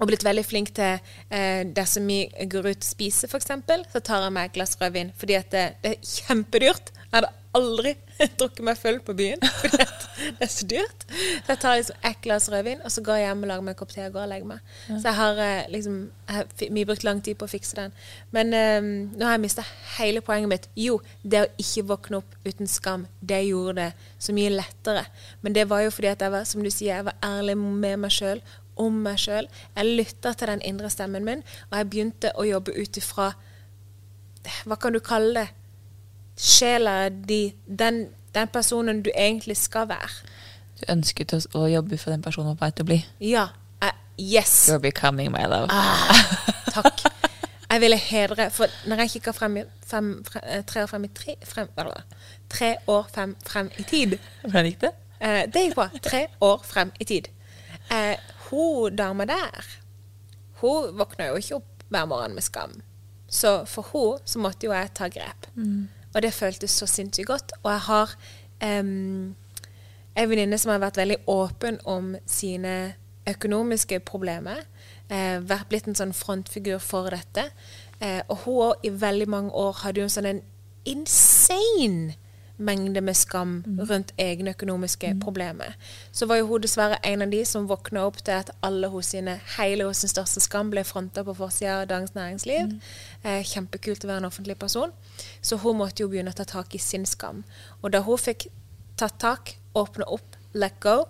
[0.00, 0.96] og blitt veldig flink til
[1.30, 3.52] eh, dersom vi går ut og spiser, f.eks.,
[3.92, 5.12] så tar jeg meg et glass rødvin.
[5.14, 6.90] Fordi det, det er kjempedyrt.
[6.96, 7.94] Jeg hadde aldri
[8.38, 11.04] drukket meg full på byen, for det er så dyrt.
[11.08, 13.74] Så jeg tar liksom ett glass rødvin, og så går jeg hjem og lager meg
[13.74, 14.72] en kopp te og går og legger meg.
[14.88, 16.00] Så jeg har eh, liksom
[16.62, 17.92] Vi har brukt lang tid på å fikse den.
[18.32, 19.64] Men um, nå har jeg mista
[19.98, 20.68] hele poenget mitt.
[20.78, 23.90] Jo, det å ikke våkne opp uten skam, det gjorde det
[24.22, 25.04] så mye lettere.
[25.42, 28.00] Men det var jo fordi at jeg var, som du sier, jeg var ærlig med
[28.06, 28.40] meg sjøl
[28.80, 29.48] om meg sjøl.
[29.76, 33.32] Jeg lytta til den indre stemmen min, og jeg begynte å jobbe ut ifra
[34.66, 35.61] Hva kan du kalle det?
[36.36, 37.52] Sjela di.
[37.66, 40.10] Den, den personen du egentlig skal være.
[40.80, 43.00] Du ønsket å, jobbe for den personen du var på vei til å bli.
[43.32, 43.44] Ja.
[43.82, 44.68] Uh, yes.
[44.70, 45.68] You're becoming my love.
[46.72, 47.04] Takk.
[47.72, 49.54] Jeg ville hedre For når jeg kikker frem,
[49.88, 51.70] fem, fre- eh, tre år frem i tre, frem,
[52.52, 54.90] tre år frem, frem i tid Hvordan gikk det?
[55.24, 55.86] Eh, det gikk bra.
[56.04, 57.30] Tre år frem i tid.
[57.88, 59.70] Eh, hun dama der,
[60.60, 62.74] hun våkna jo ikke opp hver morgen med skam.
[63.32, 65.48] Så for hun så måtte jo jeg ta grep.
[66.14, 67.52] Og det føltes så sinnssykt godt.
[67.62, 68.16] Og jeg har
[68.80, 69.34] um,
[70.16, 72.94] en venninne som har vært veldig åpen om sine
[73.28, 74.64] økonomiske problemer.
[75.12, 77.48] Eh, vært blitt en sånn frontfigur for dette.
[78.00, 80.42] Eh, og hun òg i veldig mange år hadde jo en sånn en
[80.88, 82.16] insane
[82.56, 85.74] mengde med skam rundt egne økonomiske problemer.
[86.12, 89.12] Så var jo hun dessverre en av de som våkna opp til at alle hos
[89.14, 92.76] sine, hele hos sin største skam ble fronta på forsida av Dagens Næringsliv.
[93.24, 94.92] Eh, kjempekult å være en offentlig person.
[95.40, 97.44] Så hun måtte jo begynne å ta tak i sin skam.
[97.82, 98.48] Og da hun fikk
[98.96, 101.04] tatt tak, åpne opp, let go,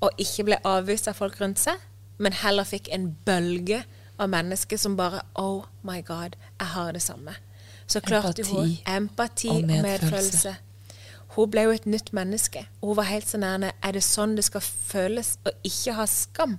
[0.00, 1.80] og ikke ble avvist av folk rundt seg,
[2.18, 3.84] men heller fikk en bølge
[4.18, 7.34] av mennesker som bare Oh my God, jeg har det samme.
[7.86, 10.02] Så klarte Empati hun empati og medfølelse.
[10.02, 10.56] medfølelse.
[11.34, 12.66] Hun ble jo et nytt menneske.
[12.80, 16.06] Og hun var helt så nærme Er det sånn det skal føles å ikke ha
[16.06, 16.58] skam?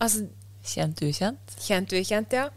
[0.00, 0.26] Altså,
[0.64, 1.56] Kjent ukjent?
[1.60, 2.48] kjent ukjent, ja.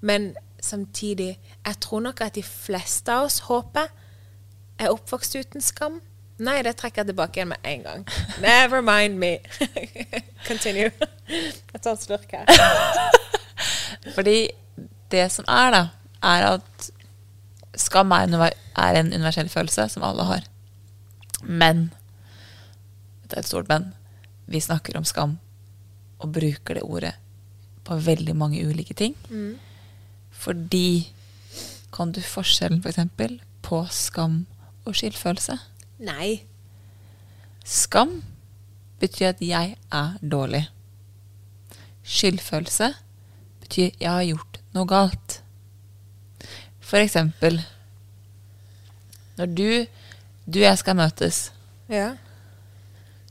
[0.00, 3.88] Men samtidig Jeg tror nok at de fleste av oss, håper
[4.78, 6.00] er oppvokst uten skam.
[6.38, 8.06] Nei, det trekker jeg tilbake igjen med en gang.
[8.40, 9.38] Never mind me.
[10.48, 10.90] Continue.
[11.28, 12.46] Jeg tar en slurk her.
[14.16, 14.48] Fordi
[15.10, 15.82] det som er, da,
[16.22, 16.90] er at
[17.80, 18.26] skam er
[18.78, 20.46] er en universell følelse som alle har.
[21.42, 21.90] Men
[23.30, 23.92] Det er et stort men.
[24.50, 25.38] Vi snakker om skam
[26.18, 27.12] og bruker det ordet
[27.86, 29.14] på veldig mange ulike ting.
[30.30, 31.12] Fordi
[31.92, 32.98] Kan du forskjellen f.eks.
[33.16, 34.46] For på skam
[34.86, 35.56] og skyldfølelse?
[35.98, 36.42] Nei.
[37.66, 38.22] Skam
[39.00, 40.68] betyr at jeg er dårlig.
[42.02, 42.92] Skyldfølelse
[43.60, 45.40] betyr jeg har gjort noe galt.
[46.90, 47.60] For eksempel
[49.40, 49.68] når du,
[50.44, 51.36] du og jeg skal møtes.
[51.88, 52.10] Ja.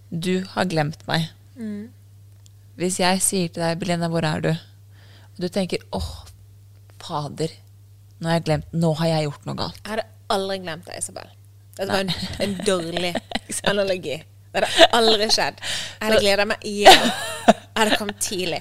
[0.09, 1.27] Du har glemt meg.
[2.79, 4.49] Hvis jeg sier til deg, Belena, hvor er du?
[5.35, 6.09] Og du tenker åh,
[7.03, 7.53] fader,
[8.19, 9.77] nå har jeg glemt, nå har jeg gjort noe galt.
[9.83, 11.29] Jeg hadde aldri glemt deg, Isabel.
[11.77, 12.11] Dette var en,
[12.45, 13.13] en dårlig
[13.71, 14.17] analogi.
[14.49, 15.61] Det hadde aldri skjedd.
[15.61, 17.09] Jeg hadde gleda meg igjen.
[17.79, 18.57] Jeg hadde kommet tidlig.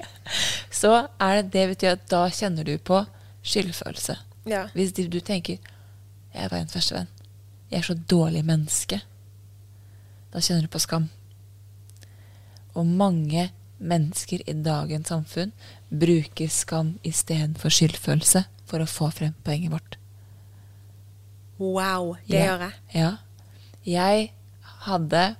[0.70, 3.00] Så er det det betyr at da kjenner du på
[3.42, 4.14] skyldfølelse.
[4.48, 4.66] Ja.
[4.74, 5.58] Hvis du, du tenker
[6.34, 7.08] Jeg er verdens verste venn.
[7.70, 9.00] Jeg er så dårlig menneske.
[10.32, 11.08] Da kjenner du på skam.
[12.76, 15.52] Og mange mennesker i dagens samfunn
[15.90, 19.96] bruker skam istedenfor skyldfølelse for å få frem poenget vårt.
[21.58, 22.44] Wow, det Ja.
[22.46, 22.72] gjør jeg.
[22.94, 23.16] Ja.
[23.84, 24.32] Jeg
[24.84, 25.36] hadde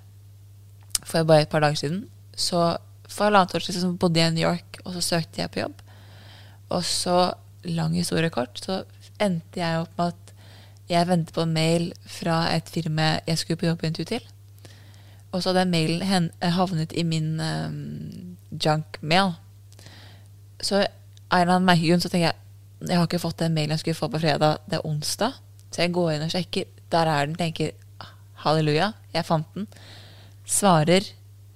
[1.05, 2.77] For bare et par dager siden Så
[3.09, 5.75] for halvannet år siden bodde jeg i New York, og så søkte jeg på jobb.
[6.71, 7.33] Og så,
[7.65, 8.85] lang historie kort, så
[9.21, 10.35] endte jeg opp med at
[10.89, 14.29] jeg ventet på en mail fra et firma jeg skulle på jobbintervju til.
[15.33, 19.35] Og så hadde den mailen hen- havnet i min um, junk-mail.
[20.65, 20.87] Så
[21.31, 22.35] av en så tenker jeg
[22.89, 24.63] jeg har ikke fått den mailen jeg skulle få på fredag.
[24.71, 25.35] Det er onsdag.
[25.71, 26.65] Så jeg går inn og sjekker.
[26.91, 27.35] Der er den.
[27.37, 27.73] Tenker
[28.45, 29.67] halleluja, jeg fant den.
[30.47, 31.05] Svarer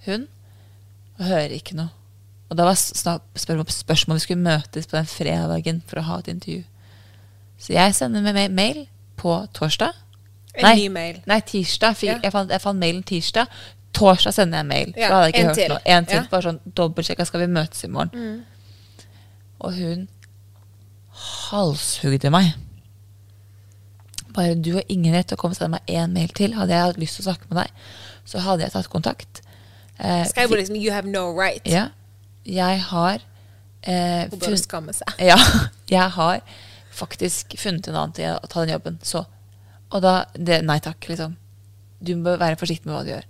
[0.07, 0.27] hun
[1.19, 1.93] og hører ikke noe.
[2.51, 6.19] Og da var spørsmålet spørsmål om vi skulle møtes på den fredagen for å ha
[6.21, 6.65] et intervju.
[7.63, 8.87] Så jeg sender med mail
[9.17, 9.93] på torsdag.
[10.55, 10.75] En Nei.
[10.83, 11.21] ny mail.
[11.31, 11.97] Nei, tirsdag.
[12.03, 12.19] Ja.
[12.23, 13.47] jeg, fant, jeg fant mailen tirsdag.
[13.95, 14.91] Torsdag sender jeg mail.
[14.97, 15.69] Ja, hadde jeg ikke en hørt til.
[15.69, 15.85] noe.
[15.87, 16.17] En til.
[16.19, 16.25] Ja.
[16.25, 16.31] Mm.
[16.33, 18.43] Bare sånn dobbeltsjekka skal vi møtes i morgen.
[19.63, 20.09] Og hun
[21.23, 22.53] halshugde meg.
[24.35, 26.57] Bare du har ingen rett til å komme og sende meg én mail til.
[26.57, 27.89] Hadde jeg hatt lyst til å snakke med deg,
[28.29, 29.43] så hadde jeg tatt kontakt.
[30.01, 31.63] Eh, Skrev liksom 'You have no right'?
[31.69, 31.89] ja.
[32.47, 33.21] Jeg har
[33.87, 35.07] eh, Hun bør skamme seg.
[35.21, 35.37] ja,
[35.91, 36.41] jeg har
[36.93, 38.99] faktisk funnet en annen til å ta den jobben.
[39.07, 39.24] Så.
[39.93, 41.36] Og da det, Nei takk, liksom.
[42.03, 43.28] Du bør være forsiktig med hva du gjør.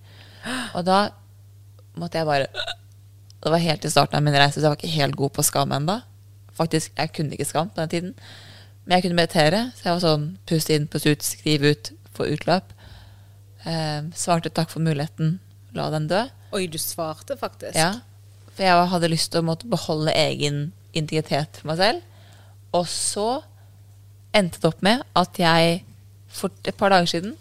[0.78, 1.00] Og da
[2.00, 2.48] måtte jeg bare
[3.42, 5.44] Det var helt i starten av min reise, så jeg var ikke helt god på
[5.46, 5.96] skam ennå.
[6.54, 8.12] Faktisk, jeg kunne ikke skam på den tiden.
[8.84, 12.28] Men jeg kunne meditere, så jeg var sånn pust inn, pust ut, skrive ut, få
[12.36, 12.70] utløp.
[13.66, 15.40] Eh, svarte takk for muligheten,
[15.74, 16.22] la den dø.
[16.54, 17.74] Oi, du svarte faktisk.
[17.78, 17.96] Ja,
[18.52, 22.06] for jeg hadde lyst til å måtte beholde egen integritet for meg selv.
[22.78, 23.28] Og så
[24.37, 25.83] endte det opp med at jeg
[26.33, 27.35] for et par dager siden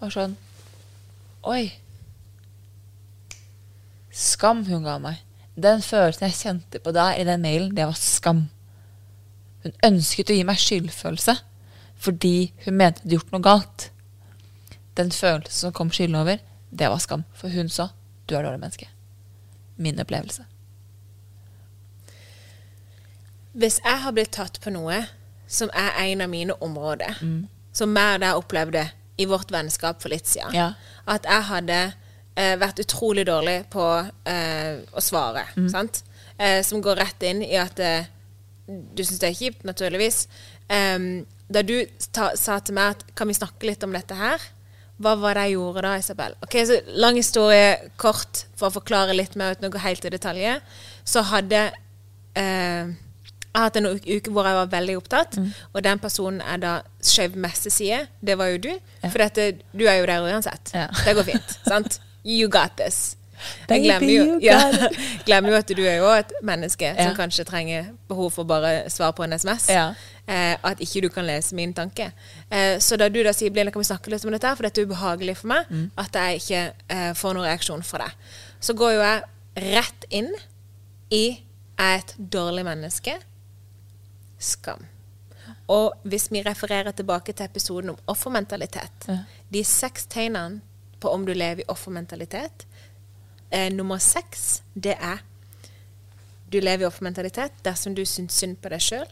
[0.00, 0.36] var sånn
[1.46, 1.70] Oi.
[4.10, 5.20] Skam hun ga meg.
[5.54, 8.48] Den følelsen jeg kjente på der i den mailen, det var skam.
[9.62, 11.36] Hun ønsket å gi meg skyldfølelse
[12.02, 13.86] fordi hun mente jeg hadde gjort noe galt.
[14.98, 17.24] Den følelsen som kom skylden over, det var skam.
[17.32, 17.88] For hun sa
[18.26, 18.90] 'du er dårlig menneske'.
[19.76, 20.44] Min opplevelse.
[23.52, 25.06] Hvis jeg har blitt tatt på noe
[25.46, 27.48] som er en av mine områder, Mm.
[27.72, 30.72] som og deg opplevde i vårt vennskap for litt siden, Ja.
[31.06, 31.92] at jeg hadde
[32.36, 35.70] eh, vært utrolig dårlig på eh, å svare, Mm.
[35.70, 36.02] sant?
[36.38, 38.04] Eh, som går rett inn i at eh,
[38.68, 40.26] du syns det er kjipt, naturligvis.
[41.48, 44.38] Da du ta, sa til meg at kan vi snakke litt om dette her,
[45.00, 46.34] hva var det jeg gjorde da, Isabel?
[46.42, 50.10] Ok, så Lang historie kort for å forklare litt mer uten å gå helt i
[50.10, 50.60] detaljer.
[51.04, 51.70] Så hadde
[52.34, 52.86] eh,
[53.56, 55.38] jeg har hatt en uke hvor jeg var veldig opptatt,
[55.72, 58.02] og den personen er da skeiv mesteside.
[58.20, 58.72] Det var jo du.
[59.06, 60.74] For dette, du er jo der uansett.
[60.76, 60.88] Ja.
[61.06, 61.54] Det går fint.
[61.70, 62.00] sant?
[62.26, 63.16] You got this.
[63.36, 64.88] Jeg Baby, glemmer jo, ja,
[65.28, 67.04] glemmer jo at du er jo et menneske Ja.
[67.08, 69.66] som kanskje trenger behov for bare svar på en SMS.
[69.72, 69.90] Ja.
[70.26, 72.10] Eh, at ikke du kan lese min tanke.
[72.50, 74.80] Eh, så da du da sier Blinda, kan vi snakke litt om dette, for dette
[74.80, 75.90] er ubehagelig for meg, Mm.
[76.00, 76.62] at jeg ikke
[76.96, 78.12] eh, får noen reaksjon fra deg.
[78.60, 79.22] Så går jo jeg
[79.76, 80.32] rett inn
[81.12, 81.24] i
[81.78, 83.18] er et dårlig menneske.
[84.38, 84.86] Skam.
[85.68, 89.18] Og hvis vi refererer tilbake til episoden om offermentalitet Ja.
[89.52, 90.60] De seks tegnene
[91.00, 92.66] på om du lever i offermentalitet
[93.50, 95.22] eh, Nummer seks, det er
[96.52, 99.08] du lever i offermentalitet dersom du syns synd på deg sjøl,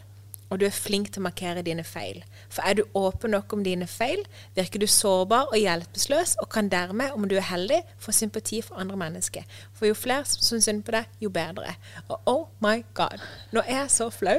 [0.49, 2.21] og du er flink til å markere dine feil.
[2.53, 4.21] For er du åpen nok om dine feil,
[4.55, 8.79] virker du sårbar og hjelpeløs, og kan dermed, om du er heldig, få sympati for
[8.79, 9.43] andre mennesker.
[9.75, 11.75] For jo flere som syns synd på deg, jo bedre.
[12.07, 13.19] Og oh my god,
[13.51, 14.37] nå er jeg så flau.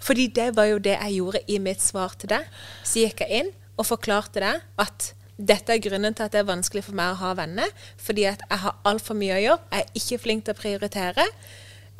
[0.00, 2.46] Fordi det var jo det jeg gjorde i mitt svar til deg.
[2.84, 6.48] Så gikk jeg inn og forklarte deg at dette er grunnen til at det er
[6.48, 7.70] vanskelig for meg å ha venner.
[8.00, 9.68] Fordi at jeg har altfor mye å gjøre.
[9.72, 11.26] Jeg er ikke flink til å prioritere.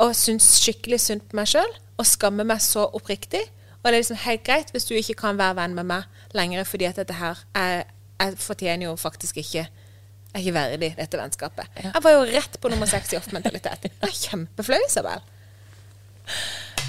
[0.00, 1.72] Og syns skikkelig synd på meg sjøl.
[2.00, 3.42] Og skammer meg så oppriktig.
[3.80, 6.66] Og det er liksom helt greit hvis du ikke kan være venn med meg lenger,
[6.68, 7.86] fordi at dette her Jeg,
[8.20, 11.78] jeg fortjener jo faktisk ikke Jeg er ikke verdig dette vennskapet.
[11.80, 13.88] Jeg var jo rett på nummer seks i off-mentalitet.
[13.88, 15.24] Jeg er kjempeflau, Isabel.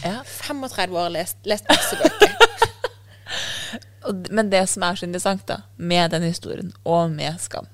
[0.03, 0.21] Ja.
[0.25, 2.37] 35 år lest, lest masse bøker.
[4.33, 7.67] Men det som er så interessant da, med den historien, og med skam,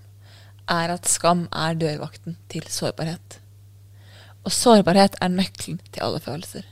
[0.69, 3.37] er at skam er dørvakten til sårbarhet.
[4.43, 6.65] Og sårbarhet er nøkkelen til alle følelser.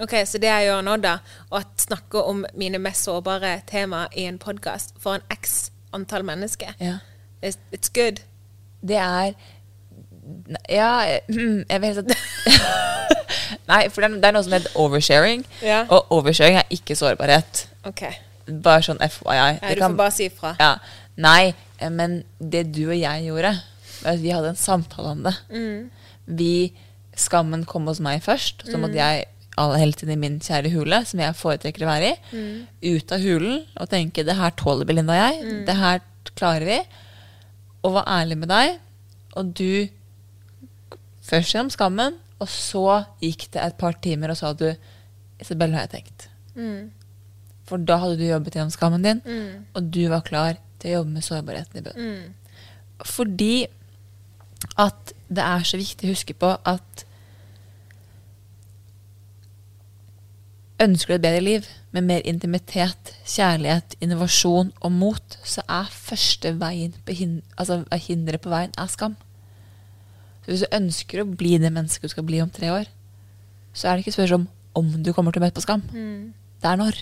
[0.00, 1.16] Ok, Så det jeg gjør nå, da,
[1.50, 6.72] å snakke om mine mest sårbare tema i en podkast for en x antall mennesker,
[6.80, 6.98] Ja.
[7.42, 8.20] it's, it's good.
[8.80, 9.32] Det er
[10.70, 11.20] Ja, jeg
[11.68, 13.17] jeg vil helst at
[13.68, 15.44] Nei, for det er, det er noe som heter oversharing.
[15.62, 15.82] Ja.
[15.92, 17.66] Og oversharing er ikke sårbarhet.
[17.86, 18.14] Okay.
[18.48, 19.34] Bare sånn FYI.
[19.60, 20.54] Ja, du kan- får bare si ifra.
[20.58, 20.78] Ja.
[21.16, 23.52] Nei, eh, men det du og jeg gjorde,
[24.02, 25.34] var at vi hadde en samtale om det.
[25.52, 25.90] Mm.
[26.26, 26.72] Vi
[27.18, 29.24] Skammen kom hos meg først, så måtte jeg
[29.58, 32.66] all, hele tiden i min kjære hule, som jeg foretrekker å være i, Mm.
[32.94, 35.98] ut av hulen og tenke det her tåler Belinda og jeg, det her
[36.36, 36.78] klarer vi.
[37.82, 38.78] Og var ærlig med deg.
[39.34, 39.88] Og du
[41.26, 42.86] først gjennom skammen, og så
[43.22, 44.68] gikk det et par timer, og sa du
[45.38, 46.28] Isabel, har jeg tenkt.
[46.54, 46.90] Mm.
[47.68, 49.22] For da hadde du jobbet gjennom skammen din,
[49.76, 52.14] og du var klar til å jobbe med sårbarheten i bunnen.
[52.14, 52.54] Mm.
[53.06, 53.66] Fordi
[54.78, 57.04] at det er så viktig å huske på at
[60.78, 66.52] Ønsker du et bedre liv med mer intimitet, kjærlighet, innovasjon og mot, så er første
[66.60, 69.16] veien på hin altså, er hinderet på veien er skam.
[70.48, 72.86] Så hvis du ønsker å bli det mennesket du skal bli om tre år,
[73.76, 74.46] så er det ikke spørsmål om
[74.78, 75.82] om du kommer til å møte på skam.
[76.62, 76.98] Det er når.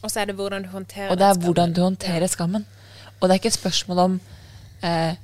[0.00, 2.64] Og så er det hvordan du håndterer Og det er hvordan du håndterer skammen.
[3.20, 4.14] Og det er ikke et spørsmål om
[4.82, 5.14] eh,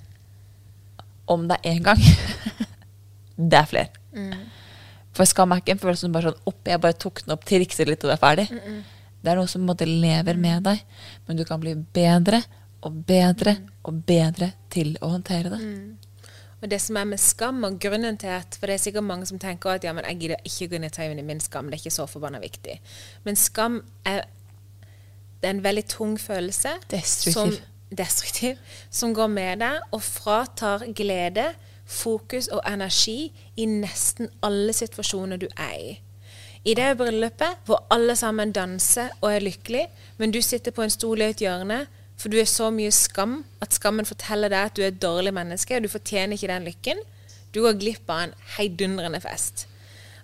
[1.27, 1.99] om det er én gang.
[3.51, 3.91] det er flere.
[5.17, 7.47] For skam er ikke en følelse som bare sånn opp, jeg bare tok den opp,
[7.49, 8.47] trikser litt, og det er ferdig.
[9.25, 10.83] Det er noe som på en måte lever med deg.
[11.27, 12.45] Men du kan bli bedre
[12.87, 13.57] og bedre
[13.89, 15.63] og bedre til å håndtere det.
[16.63, 19.27] Og det som er med skam, og grunnen til at For det er sikkert mange
[19.29, 21.77] som tenker at ja, men jeg gidder ikke gå inn i tøyene min skam, det
[21.77, 22.81] er ikke så forbanna viktig.
[23.25, 24.25] Men skam er,
[25.43, 26.73] er en veldig tung følelse.
[26.91, 27.33] Destruktiv.
[27.33, 27.53] Som,
[27.97, 28.57] destruktiv.
[28.91, 31.51] Som går med deg og fratar glede,
[31.87, 35.93] fokus og energi i nesten alle situasjoner du er i.
[36.67, 39.87] I det bryllupet hvor alle sammen danser og er lykkelige,
[40.19, 41.85] men du sitter på en stol i et hjørne
[42.17, 45.35] for du er så mye skam at skammen forteller deg at du er et dårlig
[45.37, 47.03] menneske, og du fortjener ikke den lykken.
[47.53, 49.67] Du går glipp av en heidundrende fest.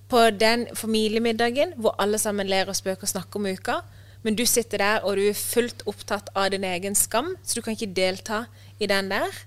[0.09, 3.79] På den familiemiddagen hvor alle sammen ler og spøker og snakker om uka,
[4.23, 7.65] men du sitter der og du er fullt opptatt av din egen skam, så du
[7.65, 8.45] kan ikke delta
[8.79, 9.41] i den der.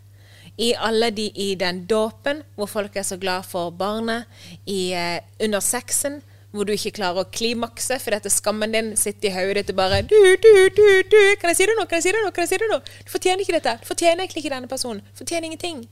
[0.58, 4.26] I alle de i den dåpen hvor folk er så glad for barnet,
[4.66, 6.22] i eh, under sexen
[6.56, 9.80] hvor du ikke klarer å klimakse fordi at skammen din sitter i hodet ditt og
[9.82, 11.86] bare du, du, du, du, Kan jeg si det nå?
[11.90, 12.32] Kan jeg si det nå?
[12.36, 12.80] Kan jeg si det nå?
[12.80, 13.78] Du fortjener ikke dette.
[13.82, 15.02] Du fortjener egentlig ikke denne personen.
[15.12, 15.84] Du fortjener ingenting.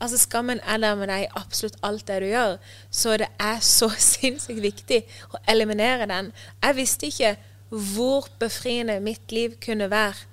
[0.00, 2.56] Altså Skammen er der med deg i absolutt alt det du gjør.
[2.90, 6.32] Så det er så sinnssykt viktig å eliminere den.
[6.64, 7.36] Jeg visste ikke
[7.70, 10.26] hvor befriende mitt liv kunne være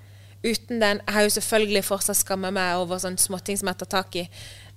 [0.46, 1.02] uten den.
[1.06, 4.26] Jeg har jo selvfølgelig fortsatt skammet meg over sånne småting som jeg tar tak i.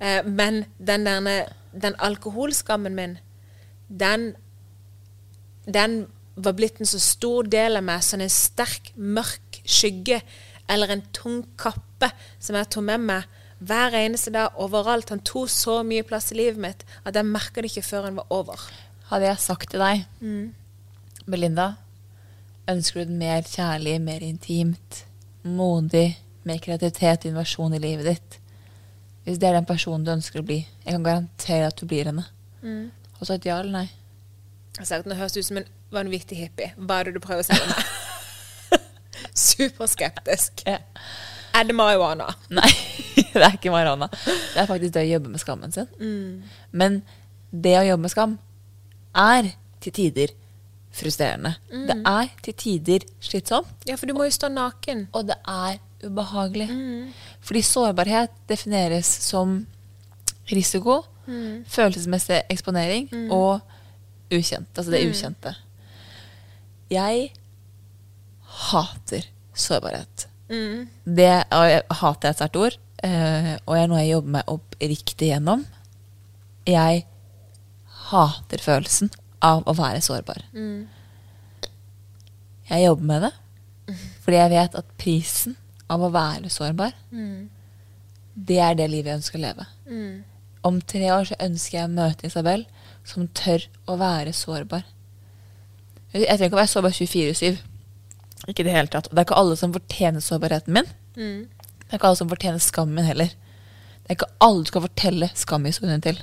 [0.01, 1.36] Eh, men den, derne,
[1.72, 3.18] den alkoholskammen min,
[3.88, 4.32] den
[5.74, 6.00] den
[6.40, 10.20] var blitt en så stor del av meg, sånn en sterk, mørk skygge
[10.70, 15.10] eller en tung kappe som jeg tok med meg hver eneste dag overalt.
[15.12, 18.18] Han tok så mye plass i livet mitt at jeg merka det ikke før han
[18.20, 18.62] var over.
[19.10, 20.06] Hadde jeg sagt til deg,
[21.30, 21.74] Belinda,
[22.70, 25.04] ønsker du det mer kjærlig, mer intimt,
[25.44, 26.14] modig,
[26.46, 28.38] mer kreativitet invasjon i livet ditt?
[29.26, 32.08] Hvis det er den personen du ønsker å bli, jeg kan garantere at du blir
[32.08, 32.24] henne.
[33.18, 33.88] Og så et ja eller nei.
[34.78, 36.70] Jeg sa at Nå høres du ut som en vanvittig hippie.
[36.78, 38.80] Hva er det du prøver å med meg?
[39.50, 40.62] Superskeptisk.
[40.66, 40.78] Ja.
[41.58, 42.28] Er det marihuana?
[42.54, 42.70] Nei,
[43.34, 44.06] det er ikke marihuana.
[44.14, 45.88] Det er faktisk det å jobbe med skammen sin.
[46.70, 47.00] Men
[47.50, 48.36] det å jobbe med skam
[49.18, 49.50] er
[49.82, 50.34] til tider
[50.94, 51.56] frustrerende.
[51.70, 55.08] Det er til tider slitsomt, Ja, for du må jo stå naken.
[55.14, 56.68] og det er ubehagelig.
[57.46, 59.60] Fordi sårbarhet defineres som
[60.50, 61.00] risiko,
[61.70, 63.60] følelsesmessig eksponering og
[64.30, 64.70] ukjent.
[64.76, 65.54] Altså det ukjente.
[66.90, 67.32] Jeg
[68.70, 70.26] hater sårbarhet.
[71.04, 72.76] Det og jeg hater jeg et sterkt ord,
[73.06, 75.62] eh, og er noe jeg jobber meg opp riktig gjennom.
[76.66, 77.04] Jeg
[78.10, 79.10] hater følelsen
[79.42, 80.42] av å være sårbar.
[82.70, 83.32] Jeg jobber med det
[84.22, 85.56] fordi jeg vet at prisen
[85.90, 86.92] av å være sårbar,
[88.34, 89.64] det er det livet jeg ønsker å leve.
[90.62, 92.66] Om tre år så ønsker jeg å møte Isabel
[93.05, 94.84] som tør å være sårbar.
[96.12, 97.59] Jeg trenger ikke å være sårbar 24-7.
[98.48, 99.07] Ikke i det hele tatt.
[99.11, 100.88] Og det er ikke alle som fortjener sårbarheten min.
[101.14, 103.30] Det er ikke alle som fortjener skammen min heller.
[104.01, 106.18] Det er ikke alle du skal fortelle skamhistorien til.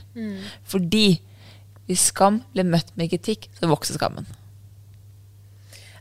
[0.66, 1.06] Fordi
[1.88, 4.28] hvis skam blir møtt med kritikk, så vokser skammen.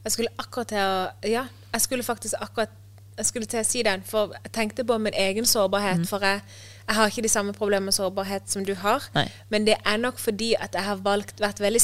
[0.07, 2.71] Jeg skulle akkurat til å Ja, jeg skulle faktisk akkurat
[3.17, 6.03] jeg skulle til å si den, for jeg tenkte på min egen sårbarhet.
[6.09, 6.43] For jeg,
[6.89, 9.03] jeg har ikke de samme problemene med sårbarhet som du har.
[9.15, 9.27] Nei.
[9.51, 11.83] Men det er nok fordi at jeg har valgt, vært veldig,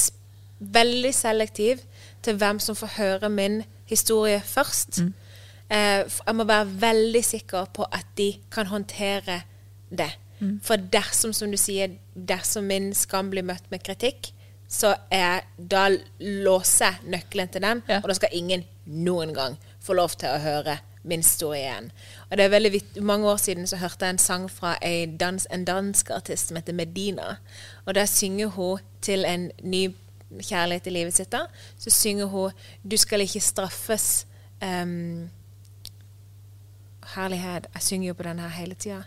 [0.61, 1.81] veldig selektiv
[2.23, 5.01] til hvem som får høre min historie først.
[5.71, 9.43] Eh, jeg må være veldig sikker på at de kan håndtere
[9.91, 10.11] det.
[10.63, 14.33] For dersom, som du sier, dersom min skam blir møtt med kritikk,
[14.69, 15.85] så er da
[16.19, 18.01] låser jeg nøkkelen til den, Ja.
[18.03, 21.91] og da skal ingen noen gang få lov til å høre min historie igjen.
[22.31, 25.17] Og det er veldig vitt, Mange år siden så hørte jeg en sang fra en,
[25.17, 27.37] dans, en dansk artist som heter Medina.
[27.87, 29.95] Og der synger hun til en ny
[30.41, 31.33] kjærlighet i livet sitt.
[31.33, 31.47] da,
[31.79, 32.51] Så synger hun
[32.91, 34.27] 'Du skal ikke straffes'.
[34.63, 35.31] Um,
[37.15, 37.67] herlighet.
[37.75, 39.03] Jeg synger jo på den her hele tida.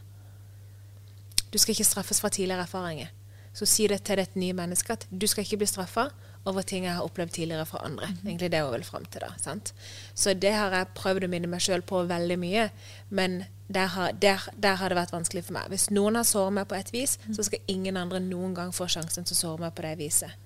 [1.53, 3.07] Du skal ikke straffes fra tidligere erfaringer.
[3.53, 6.09] Så si det til dette nye mennesket at du skal ikke bli straffa
[6.45, 8.11] over ting jeg har opplevd tidligere fra andre.
[8.25, 9.21] Egentlig det hun vil fram til.
[9.21, 9.73] da, sant?
[10.13, 12.69] Så det har jeg prøvd å minne meg sjøl på veldig mye.
[13.09, 15.69] Men der har, der, der har det vært vanskelig for meg.
[15.73, 18.87] Hvis noen har såret meg på et vis, så skal ingen andre noen gang få
[18.87, 20.37] sjansen til å såre meg på det viset.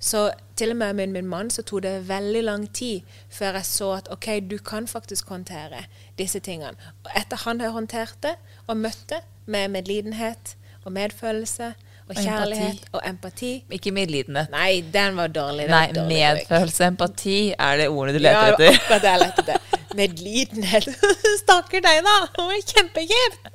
[0.00, 3.66] Så til og med med min mann så tok det veldig lang tid før jeg
[3.68, 5.84] så at OK, du kan faktisk håndtere
[6.18, 6.76] disse tingene.
[7.04, 8.36] Og etter han har håndtert det
[8.66, 11.74] og møtt det med medlidenhet og medfølelse
[12.10, 13.50] og kjærlighet og empati.
[13.76, 14.50] Ikke medlidenhet.
[14.52, 15.66] Nei, den var dårlig.
[15.68, 18.78] Den Nei, var dårlig, medfølelse, empati er det ordene du Ja, leter det var Ja,
[18.80, 19.78] akkurat det jeg lette etter.
[20.00, 20.88] Medlidenhet.
[21.42, 22.16] Stakkar deg, da.
[22.36, 23.50] Det var kjempekjipt.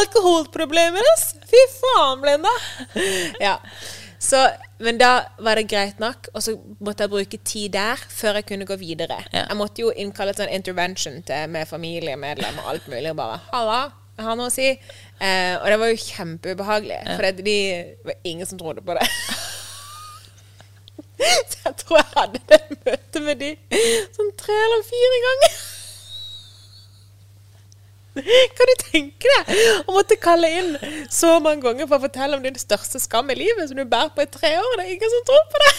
[0.00, 1.28] Alkoholproblemer, ass.
[1.50, 2.52] Fy faen, Blenda.
[3.42, 3.56] Ja.
[4.18, 4.40] Så,
[4.82, 5.10] men da
[5.44, 8.78] var det greit nok, og så måtte jeg bruke tid der før jeg kunne gå
[8.80, 9.20] videre.
[9.32, 9.44] Ja.
[9.50, 13.10] Jeg måtte jo innkalle et sånn intervention til, med familiemedlemmer og alt mulig.
[13.12, 13.80] Og bare 'Halla,
[14.24, 14.72] har noe å si'.
[15.20, 18.96] Eh, og det var jo kjempeubehagelig, for det, de det var ingen som trodde på
[18.96, 19.06] det.
[21.50, 23.50] Så jeg tror jeg hadde det møtet med de
[24.16, 25.56] sånn tre eller fire ganger.
[28.56, 30.70] Kan du tenke deg å måtte kalle inn
[31.12, 34.12] så mange ganger for å fortelle om din største skam i livet som du bærer
[34.16, 34.76] på i tre år?
[34.78, 35.72] Det er ingen som tror på det.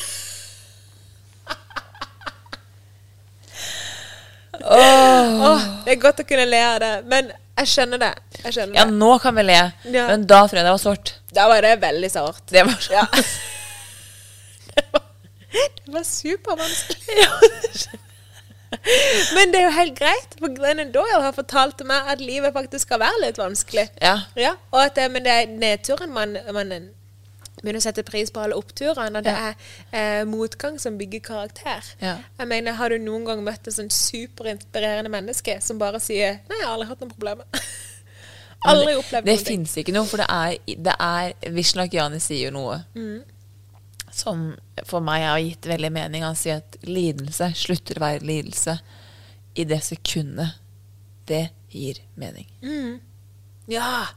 [4.66, 8.12] Åh, det er godt å kunne le av det, men jeg skjønner det.
[8.43, 8.93] Jeg skjønner Ja, det.
[8.93, 9.60] nå kan vi le,
[9.91, 10.08] Ja.
[10.08, 11.14] men da fredag var sårt.
[11.34, 12.43] Da var det veldig sårt.
[12.47, 13.05] Det var så Ja.
[14.76, 15.01] det var,
[15.86, 17.28] det var supervanskelig.
[19.34, 22.53] Men det er jo helt greit, for Glennon Doyle har fortalt til meg at livet
[22.53, 23.88] faktisk skal være litt vanskelig.
[24.01, 24.18] Ja.
[24.36, 26.72] Ja, og at det, men det er nedturen man, man
[27.62, 29.47] begynner å sette pris på alle oppturene, og det Ja.
[29.49, 29.55] er
[30.22, 31.84] eh, motgang som bygger karakter.
[32.01, 32.18] Ja.
[32.39, 36.58] Jeg mener, Har du noen gang møtt et sånn superinspirerende menneske som bare sier 'Nei,
[36.60, 37.45] jeg har aldri hatt noen problemer'?
[38.66, 39.66] aldri opplevd Det noen ting.
[39.66, 43.24] fins ikke noe, for det er, det er Vishnak Jani sier jo noe Mm.
[44.12, 44.55] som
[44.86, 46.24] for meg har gitt veldig mening.
[46.24, 48.80] Han sier at lidelse slutter å være lidelse
[49.55, 50.53] i det sekundet
[51.28, 52.47] det gir mening.
[53.68, 54.08] Ja.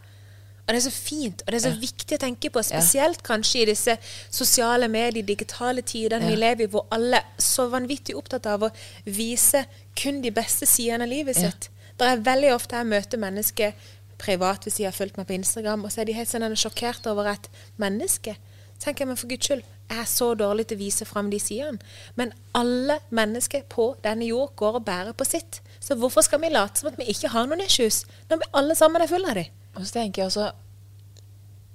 [0.71, 3.63] Og det er så fint, og det er så viktig å tenke på, spesielt kanskje
[3.65, 3.97] i disse
[4.31, 8.71] sosiale medier, digitale tidene vi lever i, hvor alle er så vanvittig opptatt av å
[9.05, 9.65] vise
[9.99, 11.51] kun de beste sidene av livet Ja.
[11.51, 11.69] sitt.
[11.99, 13.75] Det er veldig ofte jeg møter mennesker
[14.17, 17.11] privat hvis de har fulgt meg på Instagram, og så er de helt sånn sjokkert
[17.11, 18.37] over et menneske.
[18.79, 21.39] tenker jeg, men for guds skyld, jeg er så dårlig til å vise fram de
[21.39, 21.79] sidene.
[22.17, 25.61] Men alle mennesker på denne jord går og bærer på sitt.
[25.81, 28.75] Så hvorfor skal vi late som at vi ikke har noen issues, når vi alle
[28.75, 29.45] sammen er fulle av dem?
[29.77, 30.51] Og så tenker jeg også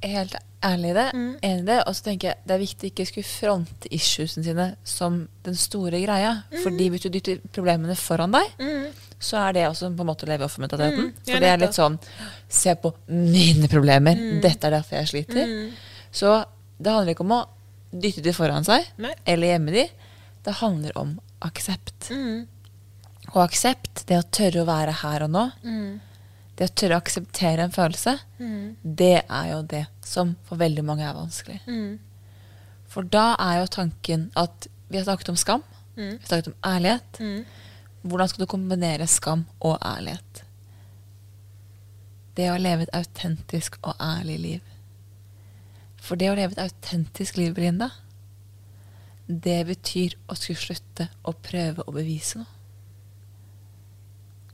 [0.05, 0.35] helt
[0.65, 1.37] ærlig i det, Mm.
[1.43, 4.75] enig i det, og så tenker jeg det er viktig ikke skulle fronte issuesene sine
[4.83, 6.43] som den store greia.
[6.51, 6.63] Mm.
[6.63, 8.45] Fordi hvis du dytter problemene foran deg,
[9.19, 11.05] så er det også på en måte å leve i offermentaliteten.
[11.05, 11.13] Mm.
[11.25, 11.99] For det er litt sånn
[12.49, 14.15] Se på mine problemer.
[14.15, 14.41] Mm.
[14.41, 15.71] Dette er derfor jeg sliter.
[16.11, 16.45] Så
[16.81, 17.47] det handler ikke om å
[17.93, 19.13] dytte de foran seg Nei.
[19.25, 19.89] eller gjemme de.
[20.43, 22.09] Det handler om aksept.
[22.11, 22.47] Mm.
[23.33, 25.99] Og aksept, det å tørre å være her og nå, Mm.
[26.55, 28.13] Det å tørre å akseptere en følelse,
[28.83, 31.59] det er jo det som for veldig mange er vanskelig.
[31.67, 31.97] Mm.
[32.87, 35.63] For da er jo tanken at vi har snakket om skam,
[35.95, 36.11] Mm.
[36.11, 37.19] vi har snakket om ærlighet.
[38.03, 40.43] Hvordan skal du kombinere skam og ærlighet?
[42.35, 44.61] Det å leve et autentisk og ærlig liv.
[45.97, 47.89] For det å leve et autentisk liv, Brinda,
[49.27, 52.51] det betyr å skulle slutte å prøve å bevise noe.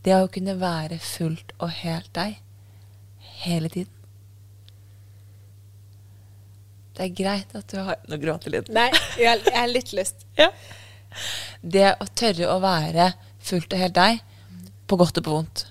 [0.01, 2.39] Det å kunne være fullt og helt deg
[3.43, 3.97] hele tiden.
[6.91, 8.71] Det er greit at du har Nå gråter jeg litt.
[8.75, 10.25] Nei, jeg har, litt lyst.
[11.75, 13.11] Det å tørre å være
[13.43, 14.19] fullt og helt deg,
[14.87, 15.63] på godt og på vondt.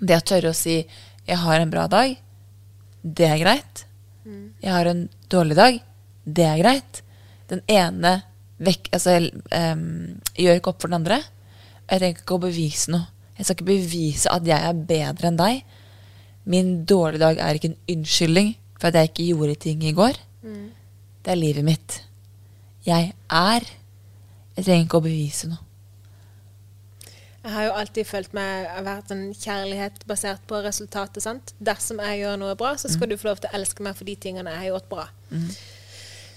[0.00, 0.76] Det å tørre å si
[1.26, 2.18] 'jeg har en bra dag',
[3.02, 3.84] det er greit.
[4.62, 5.80] 'Jeg har en dårlig dag',
[6.24, 7.02] det er greit.
[7.48, 8.22] Den ene
[8.58, 9.16] vekk, altså,
[9.52, 11.22] um, gjør ikke opp for den andre.
[11.88, 13.06] Jeg trenger ikke å bevise noe.
[13.38, 15.62] Jeg skal ikke bevise at jeg er bedre enn deg.
[16.46, 20.18] Min dårlige dag er ikke en unnskyldning for at jeg ikke gjorde ting i går.
[21.24, 22.02] Det er livet mitt.
[22.86, 23.70] Jeg er.
[24.56, 25.62] Jeg trenger ikke å bevise noe.
[27.46, 31.22] Jeg har jo alltid følt meg vært en kjærlighet basert på resultatet.
[31.22, 31.52] sant?
[31.62, 34.08] Dersom jeg gjør noe bra, så skal du få lov til å elske meg for
[34.08, 35.04] de tingene jeg har gjort bra.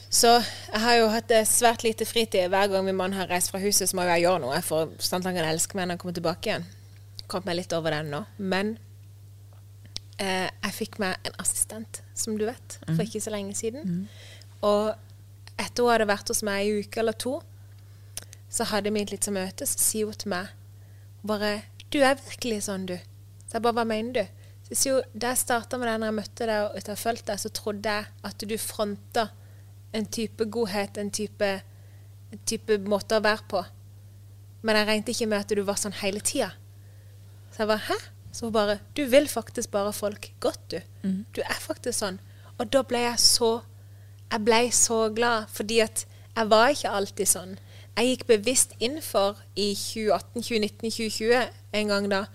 [0.09, 2.49] Så jeg har jo hatt eh, svært lite fritid.
[2.49, 4.89] Hver gang min mann har reist fra huset, så må jo jeg gjøre noe for
[4.97, 6.65] sånn at han kan elske meg når han kommer tilbake igjen.
[7.29, 8.23] Kom meg litt over den nå.
[8.37, 8.77] Men
[10.17, 14.07] eh, jeg fikk meg en assistent, som du vet, for ikke så lenge siden.
[14.65, 14.95] Og
[15.59, 17.37] etter hun hadde vært hos meg i en uke eller to,
[18.49, 20.55] så hadde vi et lite møte, så sier hun til meg
[21.21, 21.61] bare
[21.91, 23.01] 'Du er virkelig sånn, du'.
[23.47, 24.27] Så jeg bare 'Hva mener du?'
[24.69, 27.25] Så sier hun 'Da jeg starta med det, når jeg møtte deg og etter fulgt
[27.27, 29.29] deg, så trodde jeg at du fronta
[29.93, 31.61] en type godhet, en type,
[32.31, 33.65] en type måte å være på.
[34.61, 36.51] Men jeg regnet ikke med at du var sånn hele tida.
[37.59, 40.79] Så jeg bare 'Hæ?' Så hun bare 'Du vil faktisk bare folk godt, du.
[41.35, 42.19] Du er faktisk sånn.'
[42.57, 43.61] Og da ble jeg så
[44.31, 46.05] Jeg ble så glad, fordi at
[46.37, 47.57] jeg var ikke alltid sånn.
[47.97, 52.25] Jeg gikk bevisst inn for i 2018, 2019, 2020 en gang da,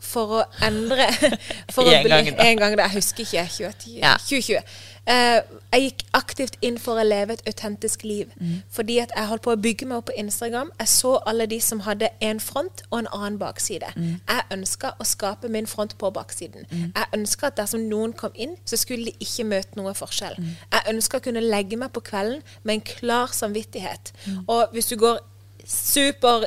[0.00, 1.06] for å endre
[1.74, 2.44] for å bli, gang da.
[2.44, 2.82] En gang da.
[2.82, 3.44] Jeg husker ikke.
[3.46, 3.98] 2020.
[4.00, 4.16] Ja.
[4.16, 4.58] 2020.
[5.06, 5.40] Eh,
[5.74, 8.30] jeg gikk aktivt inn for å leve et autentisk liv.
[8.72, 10.70] Fordi at jeg holdt på å bygge meg opp på Instagram.
[10.80, 13.90] Jeg så alle de som hadde en front og en annen bakside.
[13.96, 16.66] Jeg ønska å skape min front på baksiden.
[16.70, 20.38] Jeg ønska at dersom noen kom inn, så skulle de ikke møte noe forskjell.
[20.72, 24.12] Jeg ønska å kunne legge meg på kvelden med en klar samvittighet.
[24.46, 25.18] Og hvis du går
[25.66, 26.46] super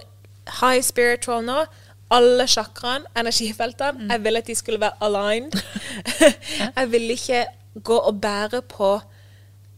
[0.61, 1.65] high spiritual nå
[2.09, 5.51] alle sjakraene, energifeltene, jeg ville at de skulle være aligned.
[6.77, 7.45] jeg ville ikke
[7.83, 8.95] gå og bære på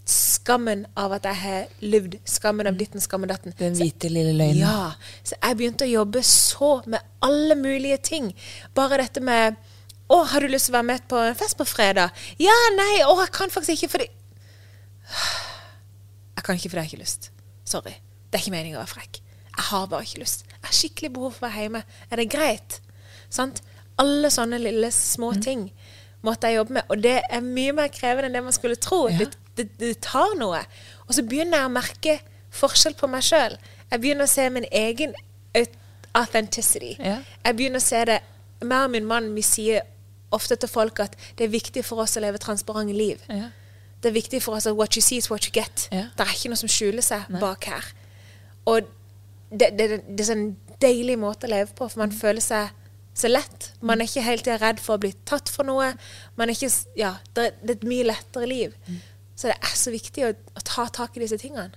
[0.09, 2.17] skammen av at jeg har levd.
[2.27, 3.53] Skammen av ditten, skammen datten.
[3.59, 4.63] Den hvite lille løgnen.
[4.63, 4.93] Ja.
[5.23, 8.31] Så jeg begynte å jobbe så med alle mulige ting.
[8.77, 9.59] Bare dette med
[10.09, 12.09] Å, har du lyst til å være med på en fest på fredag?
[12.41, 14.07] Ja, nei, å, jeg kan faktisk ikke fordi
[16.33, 17.29] Jeg kan ikke fordi jeg har ikke lyst.
[17.69, 17.93] Sorry.
[18.25, 19.19] Det er ikke meningen å være frekk.
[19.51, 20.47] Jeg har bare ikke lyst.
[20.49, 21.83] Jeg har skikkelig behov for å være hjemme.
[22.09, 22.79] Er det greit?
[23.29, 23.61] Sant?
[24.01, 25.67] Alle sånne lille små ting
[26.25, 26.89] måtte jeg jobbe med.
[26.89, 29.05] Og det er mye mer krevende enn det man skulle tro.
[29.11, 29.23] Ja.
[29.23, 30.61] Det, det, det tar noe.
[31.07, 32.17] Og så begynner jeg å merke
[32.55, 33.55] forskjell på meg sjøl.
[33.89, 35.15] Jeg begynner å se min egen
[36.17, 36.95] authenticity.
[36.97, 37.19] Ja.
[37.45, 38.19] Jeg begynner å se det
[38.59, 39.85] Meg og min mann vi sier
[40.35, 43.21] ofte til folk at det er viktig for oss å leve transparente liv.
[43.31, 43.53] Ja.
[44.03, 45.87] Det er viktig for oss at what you see is what you get.
[45.91, 47.87] Det er ikke noe som skjuler seg bak her.
[48.67, 48.89] Og
[49.49, 50.45] det, det, det, er sånn
[50.83, 52.69] deilig måte å leve på, for man føler seg
[53.19, 53.71] så lett.
[53.85, 55.91] Man er ikke hele tida redd for å bli tatt for noe.
[56.39, 58.75] Man er ikke, ja, det, er- et mye lettere liv.
[59.39, 61.69] Så det er så viktig å, å ta tak i disse tingene.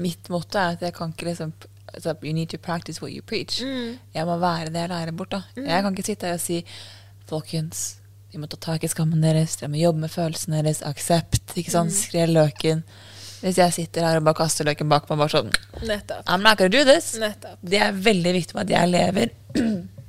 [0.00, 1.52] Mitt motto er at jeg kan ikke liksom
[1.94, 3.60] altså, You need to practice what you preach.
[3.60, 5.30] Jeg må være det jeg lærer bort.
[5.32, 5.42] da.
[5.56, 6.60] Jeg kan ikke sitte her og si
[7.30, 7.96] Folkens,
[8.32, 11.70] vi må ta tak i skammen deres, dere må jobbe med følelsene deres, aksept, ikke
[11.74, 12.82] sant, skrell løken.
[13.40, 15.52] Hvis jeg sitter her og bare kaster løken bak meg, bare sånn
[15.88, 16.26] Nettopp.
[16.28, 17.12] I'm not gonna do this.
[17.22, 17.56] Nettopp.
[17.62, 19.32] Det er veldig viktig med at jeg lever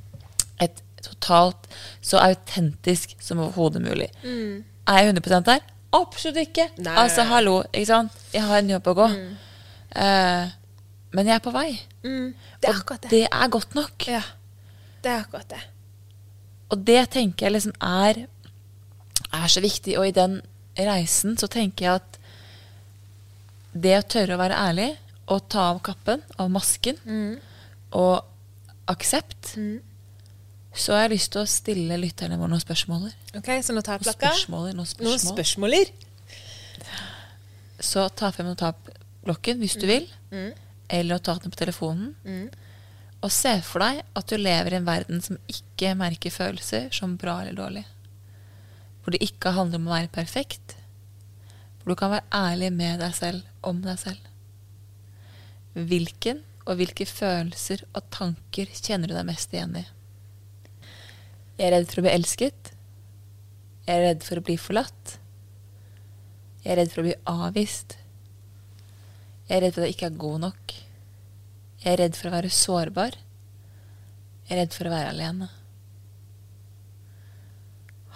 [1.22, 1.68] totalt
[2.02, 4.08] så autentisk som overhodet mulig.
[4.26, 5.60] Er jeg 100% der?
[5.94, 6.66] Absolutt ikke.
[6.78, 6.84] Mm.
[6.88, 6.96] Nei.
[6.98, 8.12] Altså, hallo, ikke sant?
[8.34, 9.08] Jeg har en jobb å gå.
[9.96, 10.52] Eh,
[11.14, 11.70] men jeg er på vei.
[12.04, 13.12] Mm, det er Og akkurat det.
[13.12, 14.08] det er godt nok.
[14.08, 14.22] Ja,
[15.04, 15.62] det er akkurat det.
[16.72, 18.22] Og det tenker jeg liksom er,
[19.34, 19.98] er så viktig.
[20.00, 20.40] Og i den
[20.80, 22.18] reisen så tenker jeg at
[23.74, 24.90] det å tørre å være ærlig
[25.32, 27.38] og ta av kappen, av masken, Mm.
[27.94, 28.24] og
[28.88, 29.54] aksept,
[30.74, 33.10] så har jeg lyst til å stille lytterne våre noen spørsmål.
[33.36, 34.30] Ok, Så notatblokka.
[34.32, 35.36] Spørsmåler, noen Noen spørsmål.
[35.36, 35.92] spørsmåler?
[37.82, 40.08] Så ta frem notatblokken hvis du vil,
[40.90, 42.14] eller notatene på telefonen.
[43.22, 47.18] Og se for deg at du lever i en verden som ikke merker følelser som
[47.22, 47.84] bra eller dårlig.
[49.04, 50.76] Hvor det ikke handler om å være perfekt.
[51.82, 54.20] Hvor du kan være ærlig med deg selv om deg selv.
[55.74, 59.86] Hvilken og hvilke følelser og tanker kjenner du deg mest igjen i?
[61.58, 62.72] Jeg er redd for å bli elsket.
[63.88, 65.18] Jeg er redd for å bli forlatt.
[66.62, 67.98] Jeg er redd for å bli avvist.
[69.48, 70.76] Jeg er redd for at jeg ikke er god nok.
[71.82, 73.18] Jeg er redd for å være sårbar.
[74.46, 75.50] Jeg er redd for å være alene.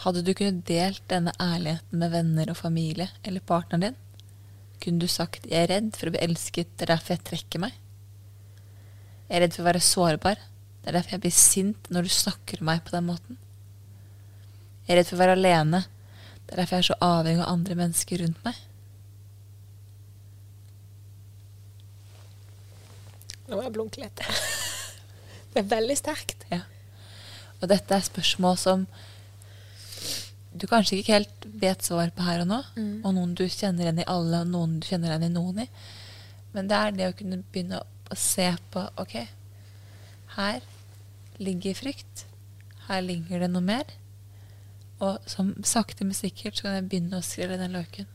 [0.06, 4.02] Hadde du kunnet delt denne ærligheten med venner og familie eller partneren din,
[4.84, 7.60] kunne du sagt 'jeg er redd for å bli elsket, det er derfor jeg trekker
[7.60, 7.80] meg'.
[9.30, 10.38] Jeg er redd for å være sårbar,
[10.86, 13.38] det er derfor jeg blir sint når du snakker om meg på den måten.
[14.86, 15.80] Jeg er redd for å være alene,
[16.46, 18.60] det er derfor jeg er så avhengig av andre mennesker rundt meg.
[23.48, 24.22] Nå må jeg blunke litt.
[25.56, 26.46] Det er veldig sterkt.
[26.52, 26.62] Ja.
[27.62, 28.86] Og dette er spørsmål som
[30.54, 32.60] du kanskje ikke helt vet svar på her og nå,
[33.02, 35.68] og noen du kjenner igjen i alle, og noen du kjenner igjen i noen i.
[36.54, 39.16] Men det er det å kunne begynne å se på Ok,
[40.36, 40.62] her
[41.42, 42.26] ligger frykt.
[42.88, 43.90] Her ligger det noe mer.
[45.04, 48.08] Og som sakte, men sikkert så kan jeg begynne å skrelle den løken.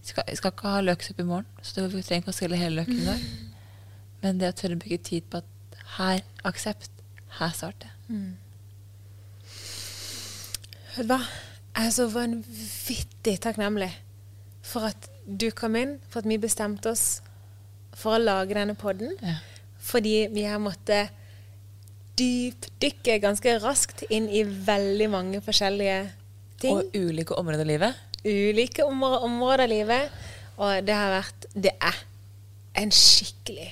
[0.00, 2.60] Jeg skal, jeg skal ikke ha løksuppe i morgen, så du trenger ikke å skrelle
[2.60, 3.24] hele løken i dag.
[4.22, 6.90] Men det å tørre å bruke tid på at her, aksept,
[7.36, 8.20] her starter jeg.
[10.96, 11.20] Vet du hva?
[11.70, 13.90] Jeg er så vanvittig takknemlig
[14.66, 17.20] for at du kom inn, for at vi bestemte oss
[17.96, 19.14] for å lage denne podden.
[19.22, 19.36] Ja.
[19.80, 21.14] Fordi vi har måttet
[22.20, 25.98] dypdykke ganske raskt inn i veldig mange forskjellige
[26.60, 26.76] ting.
[26.76, 28.06] Og ulike områder i livet.
[28.24, 30.22] ulike områ områder av livet.
[30.60, 32.02] Og det har vært Det er
[32.76, 33.70] en skikkelig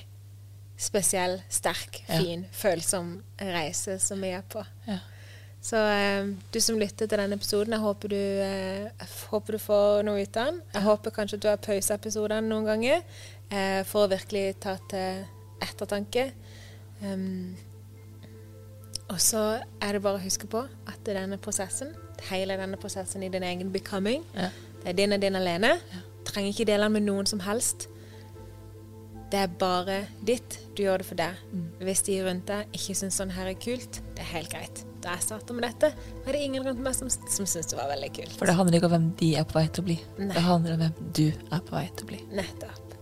[0.78, 2.18] spesiell, sterk, Ja.
[2.18, 4.64] fin, følsom reise som vi er på.
[4.86, 4.98] Ja.
[5.60, 10.04] Så eh, du som lytter til denne episoden, jeg håper du, eh, håper du får
[10.06, 10.60] noe ut av den.
[10.72, 13.02] Jeg håper kanskje du har pausa episoden noen ganger
[13.50, 15.24] eh, for å virkelig ta til
[15.60, 16.30] ettertanke.
[17.02, 17.56] Um,
[19.08, 19.40] Og så
[19.80, 21.94] er det bare å huske på at denne prosessen,
[22.28, 24.50] hele denne prosessen i din egen becoming, Ja.
[24.82, 25.78] det er din og din alene.
[26.28, 27.88] Trenger ikke dele den med noen som helst.
[29.30, 30.58] Det er bare ditt.
[30.74, 31.34] Du gjør det for deg.
[31.80, 34.84] Hvis de rundt deg ikke syns sånn her er kult, det er helt greit.
[35.00, 35.92] Da jeg starta med dette,
[36.24, 38.36] var det ingen rundt meg som, som syntes det var veldig kult.
[38.38, 39.98] For det handler ikke om hvem de er på vei til å bli.
[40.18, 40.32] Nei.
[40.34, 42.20] Det handler om hvem du er på vei til å bli.
[42.40, 42.94] Nettopp.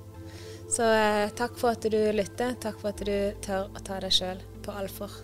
[0.76, 2.54] Så eh, takk for at du lytter.
[2.61, 5.14] Takk for at du tør å ta deg sjøl på alvor.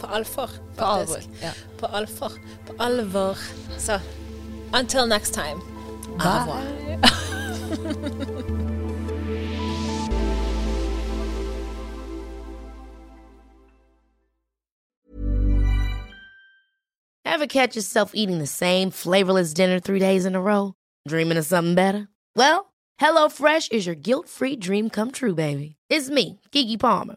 [0.00, 0.50] På alvor.
[0.76, 1.52] På alvor, ja.
[1.78, 2.32] På alvor.
[2.66, 3.36] På alvor.
[3.78, 4.00] Så
[4.72, 5.60] until next time.
[6.18, 6.62] Au revoir.
[17.24, 20.74] Ever catch yourself eating the same flavorless dinner three days in a row?
[21.08, 22.08] Dreaming of something better?
[22.36, 25.76] Well, HelloFresh is your guilt free dream come true, baby.
[25.88, 27.16] It's me, Gigi Palmer.